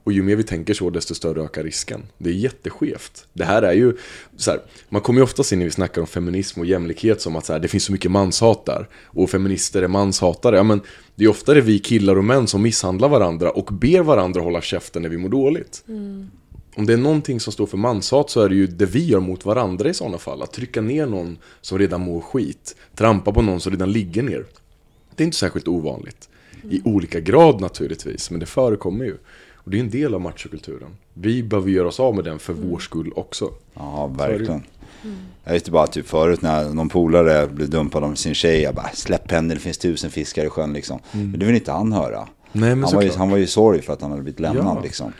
[0.06, 2.03] Och ju mer vi tänker så, desto större ökar risken.
[2.18, 3.28] Det är jätteskevt.
[3.34, 3.97] Det här är ju,
[4.38, 7.36] så här, man kommer ju oftast in när vi snackar om feminism och jämlikhet som
[7.36, 8.88] att så här, det finns så mycket manshat där.
[9.06, 10.56] Och feminister är manshatare.
[10.56, 10.82] Ja, men
[11.16, 15.01] det är oftare vi killar och män som misshandlar varandra och ber varandra hålla käften
[15.01, 15.84] när vi mår dåligt.
[16.76, 19.20] Om det är någonting som står för manshat så är det ju det vi gör
[19.20, 20.41] mot varandra i sådana fall.
[20.41, 22.76] Att trycka ner någon som redan mår skit.
[22.95, 24.45] Trampa på någon som redan ligger ner.
[25.16, 26.30] Det är inte särskilt ovanligt.
[26.70, 29.18] I olika grad naturligtvis, men det förekommer ju.
[29.66, 30.89] Och det är en del av machokulturen.
[31.13, 33.51] Vi behöver göra oss av med den för vår skull också.
[33.74, 34.63] Ja, verkligen.
[35.43, 38.89] Jag visste bara typ förut när någon polare blev dumpad av sin tjej, jag bara
[38.89, 40.99] släpp henne, det finns tusen fiskar i sjön liksom.
[41.11, 42.28] Men det vill inte han höra.
[42.56, 44.78] Nej, men han, var ju, han var ju sorry för att han hade blivit lämnad
[44.78, 44.82] Ja.
[44.84, 45.14] liksom.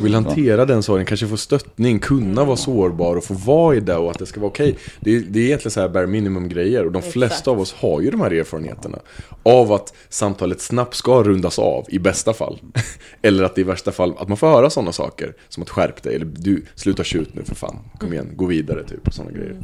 [0.00, 3.96] Vill hantera den sorgen, kanske få stöttning, kunna vara sårbar och få vara i det
[3.96, 4.78] och att det ska vara okej.
[5.00, 7.72] Det, är, det är egentligen så här bare minimum grejer och de flesta av oss
[7.72, 8.98] har ju de här erfarenheterna.
[9.42, 12.60] Av att samtalet snabbt ska rundas av, i bästa fall.
[13.22, 15.34] eller att det i värsta fall, att man får höra sådana saker.
[15.48, 18.84] Som att skärp dig, eller du, sluta tjut nu för fan, kom igen, gå vidare
[18.84, 19.56] typ och sådana grejer.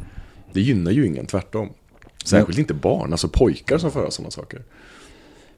[0.53, 1.69] Det gynnar ju ingen, tvärtom.
[2.25, 4.61] Särskilt inte barn, alltså pojkar som får höra sådana saker.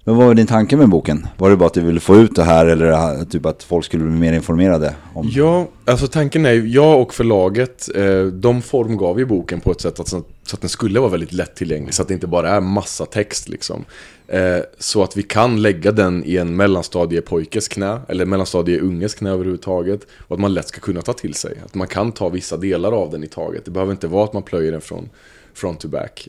[0.08, 1.28] Men vad var din tanke med boken?
[1.38, 3.86] Var det bara att du ville få ut det här eller eh, typ att folk
[3.86, 4.95] skulle bli mer informerade?
[5.14, 5.30] Om...
[5.32, 9.82] Ja, alltså tanken är ju, jag och förlaget, eh, de formgav ju boken på ett
[9.82, 12.62] sätt att, så att den skulle vara väldigt lättillgänglig, så att det inte bara är
[12.62, 13.86] massa text liksom.
[14.28, 20.01] Eh, så att vi kan lägga den i en mellanstadiepojkes knä, eller mellanstadieunges knä överhuvudtaget,
[20.28, 21.58] och att man lätt ska kunna ta till sig.
[21.66, 23.66] Att man kan ta vissa delar av den i taget.
[23.66, 25.10] Det behöver inte vara att man plöjer den från
[25.53, 26.28] front to back.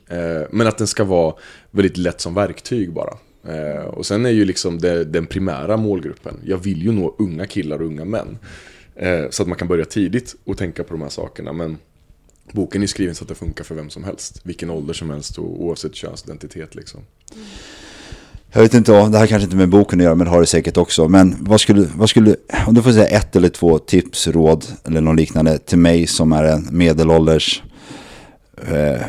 [0.50, 1.34] Men att den ska vara
[1.70, 3.10] väldigt lätt som verktyg bara.
[3.48, 6.34] Eh, och sen är ju liksom det, den primära målgruppen.
[6.44, 8.38] Jag vill ju nå unga killar och unga män.
[8.94, 11.52] Eh, så att man kan börja tidigt och tänka på de här sakerna.
[11.52, 11.78] Men
[12.52, 14.40] boken är skriven så att det funkar för vem som helst.
[14.42, 17.00] Vilken ålder som helst och oavsett könsidentitet liksom.
[18.52, 20.46] Jag vet inte, det här kanske inte med boken att göra, men det har det
[20.46, 21.08] säkert också.
[21.08, 22.36] Men vad skulle, vad skulle,
[22.66, 26.32] om du får säga ett eller två tips, råd eller något liknande till mig som
[26.32, 27.62] är en medelålders
[28.68, 29.00] eh,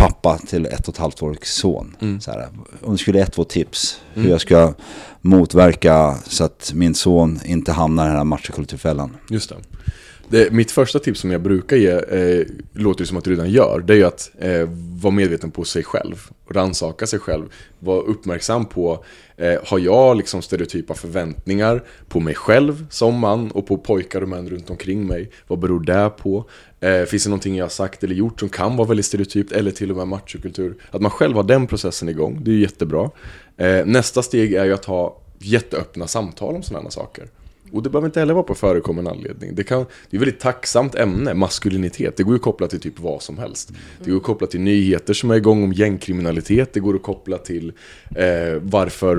[0.00, 1.96] pappa till ett och ett halvt årig son.
[2.00, 2.20] Mm.
[2.20, 2.48] Så här,
[2.82, 4.32] om du skulle ett, två tips hur Mm.
[4.32, 4.74] jag ska
[5.20, 9.16] motverka så att min son inte hamnar i den här machokulturfällan.
[9.30, 9.56] Just det
[10.30, 10.52] det.
[10.52, 13.84] Mitt första tips som jag brukar ge, eh, låter det som att du redan gör,
[13.86, 14.68] det är ju att eh,
[15.02, 16.28] vara medveten på sig själv.
[16.50, 17.44] Rannsaka sig själv.
[17.78, 19.04] var uppmärksam på,
[19.36, 24.28] eh, har jag liksom stereotypa förväntningar på mig själv som man och på pojkar och
[24.28, 25.30] män runt omkring mig?
[25.46, 26.44] Vad beror det på?
[26.80, 29.70] Eh, finns det någonting jag har sagt eller gjort som kan vara väldigt stereotypt eller
[29.70, 30.74] till och med machokultur?
[30.90, 33.10] Att man själv har den processen igång, det är ju jättebra.
[33.56, 37.28] Eh, nästa steg är ju att ha jätteöppna samtal om sådana saker.
[37.72, 39.54] Och det behöver inte heller vara på förekommen anledning.
[39.54, 42.16] Det, kan, det är ett väldigt tacksamt ämne, maskulinitet.
[42.16, 43.72] Det går ju att koppla till typ vad som helst.
[44.04, 46.72] Det går att koppla till nyheter som är igång om gängkriminalitet.
[46.72, 47.72] Det går att koppla till
[48.16, 49.18] eh, varför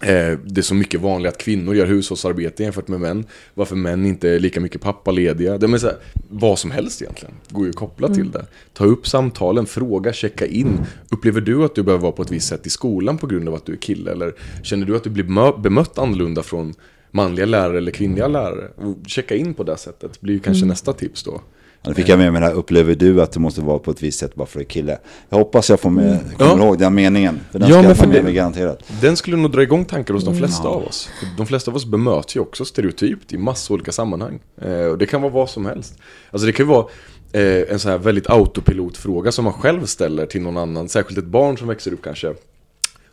[0.00, 3.24] eh, det är så mycket vanligt att kvinnor gör hushållsarbete jämfört med män.
[3.54, 5.58] Varför män inte är lika mycket pappalediga.
[5.58, 5.96] Det här,
[6.28, 8.46] vad som helst egentligen går ju att koppla till det.
[8.72, 10.80] Ta upp samtalen, fråga, checka in.
[11.10, 13.54] Upplever du att du behöver vara på ett visst sätt i skolan på grund av
[13.54, 14.12] att du är kille?
[14.12, 16.74] Eller känner du att du blir mö- bemött annorlunda från
[17.10, 18.68] manliga lärare eller kvinnliga lärare?
[18.76, 21.40] Och checka in på det sättet blir ju kanske nästa tips då.
[21.82, 23.90] Ja, Nu fick jag med mig det här, upplever du att det måste vara på
[23.90, 24.98] ett visst sätt bara för att kille?
[25.28, 26.64] Jag hoppas jag får med, kommer Ja.
[26.66, 27.40] ihåg den meningen.
[27.52, 28.82] För den Ja, ska men jag för få med mig garanterat.
[29.00, 31.08] Den skulle nog dra igång tankar hos de flesta av oss.
[31.20, 34.38] För De flesta av oss bemöts ju också stereotypt i massa olika sammanhang.
[34.62, 35.94] Eh, och det kan vara vad som helst.
[36.30, 36.86] Alltså det kan ju vara
[37.32, 40.88] eh, en så här väldigt autopilotfråga som man själv ställer till någon annan.
[40.88, 42.34] Särskilt ett barn som växer upp kanske.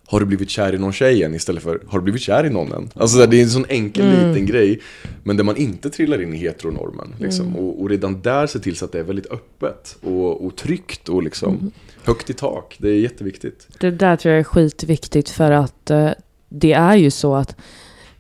[0.08, 1.36] Har du blivit kär i någon tjej än?
[1.36, 2.89] Istället för Har du blivit kär i någon än?
[2.93, 4.80] Alltså det är en sån enkel liten grej.
[5.24, 7.16] Men där man inte trillar in i heteronormen.
[7.20, 7.56] Liksom.
[7.56, 11.10] Och, och redan där se till så att det är väldigt öppet och, och tryggt
[11.10, 11.72] och liksom
[12.03, 12.76] högt i tak.
[12.80, 13.68] Det är jätteviktigt.
[13.80, 16.10] Det där tror jag är skitviktigt för att eh,
[16.49, 17.56] det är ju så att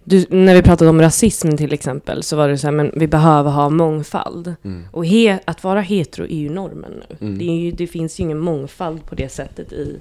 [0.07, 3.07] du, när vi pratade om rasism till exempel så var det så här, men vi
[3.07, 4.55] behöver ha mångfald.
[4.91, 7.27] Och he, att vara hetero är ju normen nu.
[7.27, 7.37] Mm.
[7.37, 9.99] Det, är ju, det finns ju ingen mångfald på det sättet i,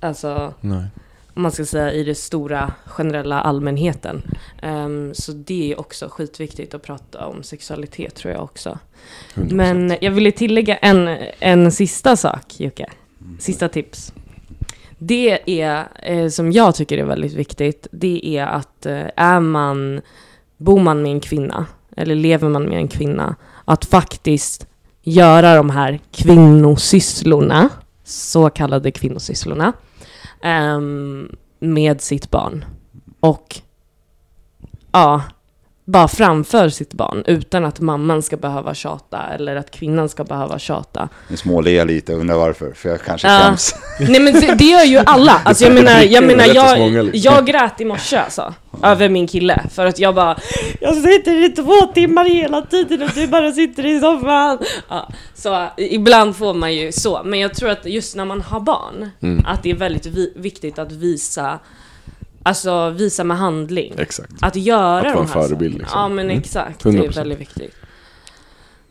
[0.00, 0.84] alltså Nej.
[1.38, 4.22] Om man ska säga i det stora generella allmänheten.
[4.62, 8.78] Ehm, så det är också skitviktigt att prata om sexualitet tror jag också.
[9.34, 9.54] 100%.
[9.54, 11.08] Men jag ville tillägga en,
[11.38, 12.86] en sista sak, Jocke.
[13.38, 14.12] Sista tips.
[14.98, 20.00] Det är, eh, som jag tycker är väldigt viktigt, det är att eh, är man,
[20.56, 21.66] bor man med en kvinna,
[21.96, 24.66] eller lever man med en kvinna, att faktiskt
[25.02, 27.68] göra de här kvinnosysslorna,
[28.04, 29.72] så kallade kvinnosysslorna,
[30.42, 32.64] um, med sitt barn.
[33.20, 33.60] Och
[34.92, 35.22] ja,
[35.88, 40.58] bara framför sitt barn utan att mamman ska behöva tjata eller att kvinnan ska behöva
[40.58, 41.08] tjata.
[41.28, 43.38] Nu småler jag lite och undrar varför, för jag kanske Ja.
[43.40, 43.74] skäms.
[44.00, 45.32] Nej men det, det gör ju alla.
[45.44, 47.10] Alltså jag menar, jag, menar jag, liksom.
[47.32, 48.54] jag grät i morse alltså.
[48.82, 49.62] Över min kille.
[49.74, 50.38] För att jag bara
[50.80, 54.58] Jag sitter i två timmar hela tiden och du bara sitter i soffan.
[54.88, 57.22] Ja, så ibland får man ju så.
[57.24, 59.44] Men jag tror att just när man har barn, Mm.
[59.46, 61.58] att det är väldigt vi- viktigt att visa
[62.48, 63.94] Alltså visa med handling.
[63.98, 64.30] Exakt.
[64.40, 65.78] Att göra Att vara de en här förebild, sakerna.
[65.78, 66.00] liksom.
[66.00, 66.38] Ja men Mm.
[66.38, 67.16] exakt, det är 100%.
[67.16, 67.74] väldigt viktigt.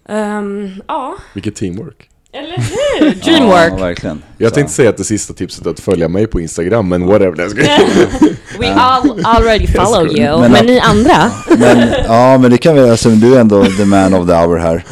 [0.09, 2.09] Ehm, ja, Vilket teamwork.
[2.33, 3.15] eller hur?
[3.23, 3.71] Dreamwork!
[3.71, 4.21] Ja, verkligen.
[4.37, 7.35] Jag tänkte säga att det sista tipset är att följa mig på Instagram, men whatever.
[7.41, 7.61] Jag ska...
[8.59, 11.31] We all already follow you, Men men, att- ni andra?
[11.57, 14.57] Men, ja, men det kan vi, alltså, du är ändå the man of the hour
[14.57, 14.83] här.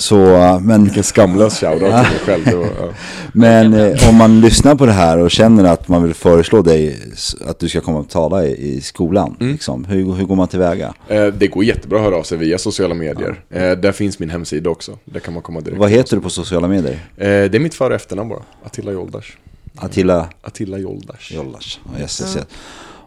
[0.00, 0.16] Så,
[0.62, 2.44] men, Vilken skamlös shoutout till mig själv.
[2.58, 2.88] Var, ja.
[3.32, 6.98] men eh, om man lyssnar på det här och känner att man vill föreslå dig
[7.46, 9.52] att du ska komma och tala i, i skolan, Mm.
[9.52, 10.94] liksom, hur, hur går man tillväga?
[11.08, 13.40] Eh, Det går jättebra att höra av sig via sociala medier.
[13.50, 14.98] Eh, Där finns min hemsida också.
[15.04, 15.80] Där kan man komma direkt.
[15.80, 16.92] Vad heter du på sociala medier?
[17.16, 18.42] Eh, Det är mitt för och efternamn bara.
[18.64, 19.28] Attila Joldash.
[19.76, 21.32] Attila Attila Joldash.
[21.34, 21.78] Jollas.
[21.84, 22.46] Ja, Yes, yes, yes.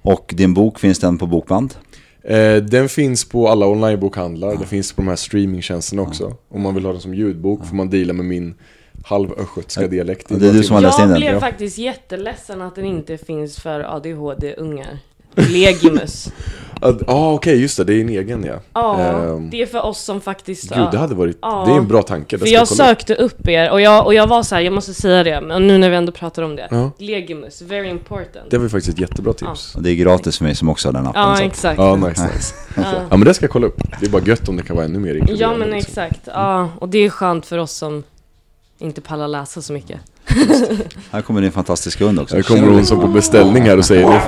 [0.06, 1.74] Och din bok, finns den på bokband?
[2.24, 4.50] Eh, Den finns på alla onlinebokhandlar.
[4.56, 6.36] Den finns på de här streamingtjänsterna också.
[6.50, 8.54] Om man vill ha den som ljudbok får man deala med min
[9.06, 10.32] halvöstgötska dialekt.
[10.32, 11.20] i Ja, det är du som har läst in Jag den.
[11.20, 11.40] blev Ja.
[11.40, 14.98] faktiskt jätteledsen att den inte finns för ADHD-ungar.
[15.36, 16.32] Legimus.
[16.84, 17.84] Ja, ah, okej, just det.
[17.84, 18.60] Det är en egen ja.
[18.74, 20.76] Ja, Ehm, det är för oss som faktiskt...
[20.76, 21.38] Gud, det hade varit...
[21.42, 21.64] Ja.
[21.68, 22.38] Det är en bra tanke.
[22.38, 25.24] För jag sökte upp er och jag, och jag var så här, jag måste säga
[25.24, 26.68] det, men nu när vi ändå pratar om det.
[26.72, 26.92] Ja.
[26.98, 28.50] Legimus, very important.
[28.50, 29.76] Det var faktiskt ett jättebra tips.
[29.76, 31.22] Och det är gratis för mig som också har den appen.
[31.22, 31.44] ja, så.
[31.44, 31.78] exakt.
[31.78, 32.56] Ja, nice, nice.
[32.76, 32.84] Ja.
[33.10, 33.82] Ja, men det ska jag kolla upp.
[34.00, 35.56] Det är bara gött om det kan vara ännu mer inkluderande.
[35.56, 36.04] Ja, men liksom.
[36.04, 36.22] exakt.
[36.26, 38.04] Ja, och det är skönt för oss som
[38.80, 40.00] inte pallar läsa så mycket.
[41.12, 42.36] Här kommer din fantastiska hund också.
[42.36, 44.22] Här kommer hon som på beställning här och säger det.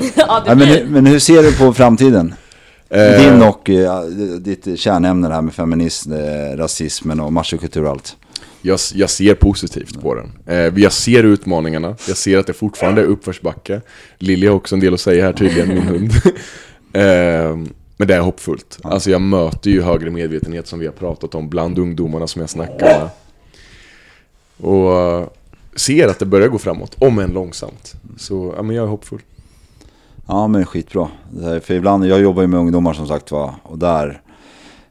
[0.16, 2.34] ja, det men, men hur ser du på framtiden?
[2.90, 4.02] Eh, Din och eh,
[4.40, 8.16] ditt kärnämne det här med feminism, eh, rasismen och machokultur och allt.
[8.62, 10.32] jag, jag ser positivt på den.
[10.46, 11.96] Eh, jag ser utmaningarna.
[12.08, 13.80] Jag ser att det fortfarande är uppförsbacke.
[14.18, 16.12] Lilja har också en del att säga här tydligen, min hund.
[16.92, 17.56] eh,
[17.96, 18.78] men det är hoppfullt.
[18.82, 22.50] Alltså jag möter ju högre medvetenhet som vi har pratat om bland ungdomarna som jag
[22.50, 23.08] snackar med.
[24.62, 25.26] Och eh,
[25.76, 27.94] ser att det börjar gå framåt, om än långsamt.
[28.18, 29.20] Så ja, men jag är hoppfull.
[30.26, 31.08] Ja men skitbra.
[31.42, 33.54] Här, för ibland, jag jobbar ju med ungdomar som sagt va.
[33.62, 34.22] Och där,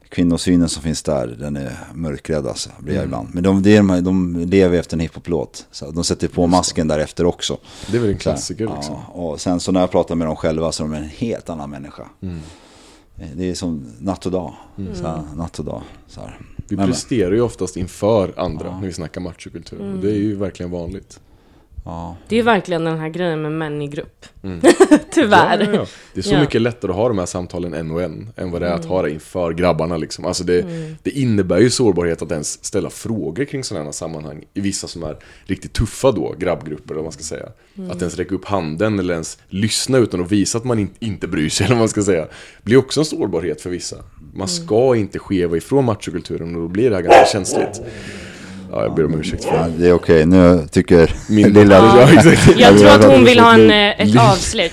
[0.08, 2.70] kvinnosynen som finns där, den är mörkrädd alltså.
[2.78, 3.08] Blir jag Mm.
[3.08, 3.28] ibland.
[3.34, 5.66] Men de, de, de lever efter en hiphoplåt.
[5.70, 7.56] Så de sätter på masken därefter också.
[7.90, 8.94] Det är väl en Så klassiker liksom.
[9.14, 11.50] Ja, och sen så när jag pratar med dem själva så är de en helt
[11.50, 12.02] annan människa.
[12.22, 12.40] Mm.
[13.36, 14.52] Det är som natt och dag.
[14.94, 15.82] Så här, natt och dag.
[16.08, 16.38] Så här.
[16.70, 18.80] Vi presterar ju oftast inför andra Ja.
[18.80, 19.80] när vi snackar machokultur.
[19.80, 19.92] Mm.
[19.94, 21.20] Och det är ju verkligen vanligt.
[21.84, 22.16] Ja.
[22.28, 24.26] Det är verkligen den här grejen med män i grupp.
[24.42, 24.60] Mm.
[25.10, 25.58] Tyvärr.
[25.60, 25.86] Ja, ja, ja.
[26.14, 26.40] Det är så Ja.
[26.40, 28.84] mycket lättare att ha de här samtalen en och en än vad det är att
[28.84, 30.24] ha det inför grabbarna liksom.
[30.24, 30.96] Alltså det, Mm.
[31.02, 35.02] det innebär ju sårbarhet att ens ställa frågor kring sådana här sammanhang i vissa som
[35.02, 37.48] är riktigt tuffa då, grabbgrupper eller vad man ska säga.
[37.78, 37.90] Mm.
[37.90, 41.26] Att ens räcka upp handen eller ens lyssna utan att visa att man in, inte
[41.28, 42.26] bryr sig eller vad man ska säga.
[42.62, 43.96] blir också en sårbarhet för vissa.
[44.18, 44.48] Man Mm.
[44.48, 47.80] ska inte skeva ifrån machokulturen och då blir det här ganska känsligt.
[48.72, 49.82] Ja, jag ber om ursäkt för Ja, det.
[49.82, 51.74] det är okej, nu tycker Min- lilla...
[51.76, 52.58] Ja, exakt.
[52.58, 54.72] Jag tror att hon vill ha en, Ja, eh, ett avslut.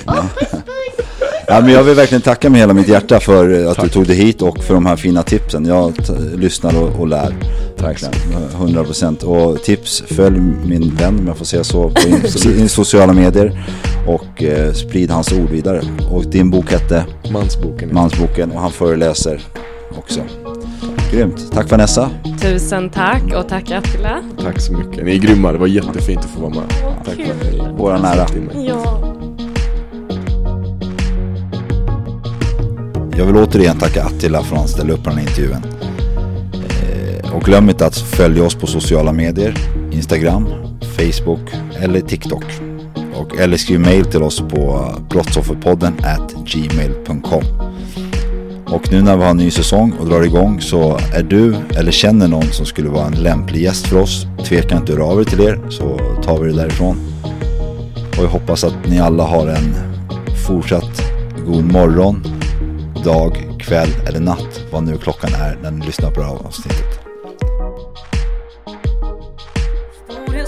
[1.47, 3.91] men jag vill verkligen tacka med hela mitt hjärta för eh, att du Tack.
[3.91, 5.65] tog dig hit och för de här fina tipsen.
[5.65, 5.93] Jag
[6.35, 7.35] lyssnar och, och lär.
[7.77, 8.13] Verkligen,
[8.53, 9.23] 100 procent.
[9.23, 13.63] Och tips, följ min vän om jag får säga så på in, in sociala medier.
[14.07, 15.81] Och eh, sprid hans ord vidare.
[16.11, 17.89] Och din bok hette Mansboken.
[17.93, 19.41] Mansboken och han föreläser
[19.97, 20.19] också.
[21.11, 21.51] Grymt.
[21.51, 22.09] Tack Vanessa.
[22.41, 24.23] Tusen tack och tack Attila.
[24.41, 25.05] Tack så mycket.
[25.05, 25.51] Ni är grymma.
[25.51, 26.69] Det var jättefint att få vara med.
[27.05, 28.27] Tack för att ni Våra nära.
[28.67, 29.13] Ja.
[33.17, 35.63] Jag vill återigen tacka Attila för att han ställde upp på den här intervjun.
[36.53, 39.57] Eh, och glöm inte att följa oss på sociala medier.
[39.91, 40.47] Instagram,
[40.97, 42.43] Facebook eller TikTok.
[43.15, 47.66] Och, eller skriv mail till oss på brottsofferpodden at gmail.com.
[48.69, 51.91] Och nu när vi har en ny säsong och drar igång så är du eller
[51.91, 54.25] känner någon som skulle vara en lämplig gäst för oss.
[54.45, 56.97] Tveka inte att höra av er till er så tar vi det därifrån.
[58.17, 59.75] Och jag hoppas att ni alla har en
[60.47, 61.01] fortsatt
[61.45, 62.23] god morgon,
[63.03, 64.61] dag, kväll eller natt.
[64.71, 66.99] Vad nu klockan är när ni lyssnar på det här avsnittet.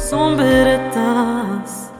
[0.09, 1.91] Som berättas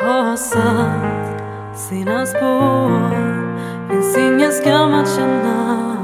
[0.00, 3.43] har satt sina spår.
[3.90, 6.03] Finns ingen skam att känna.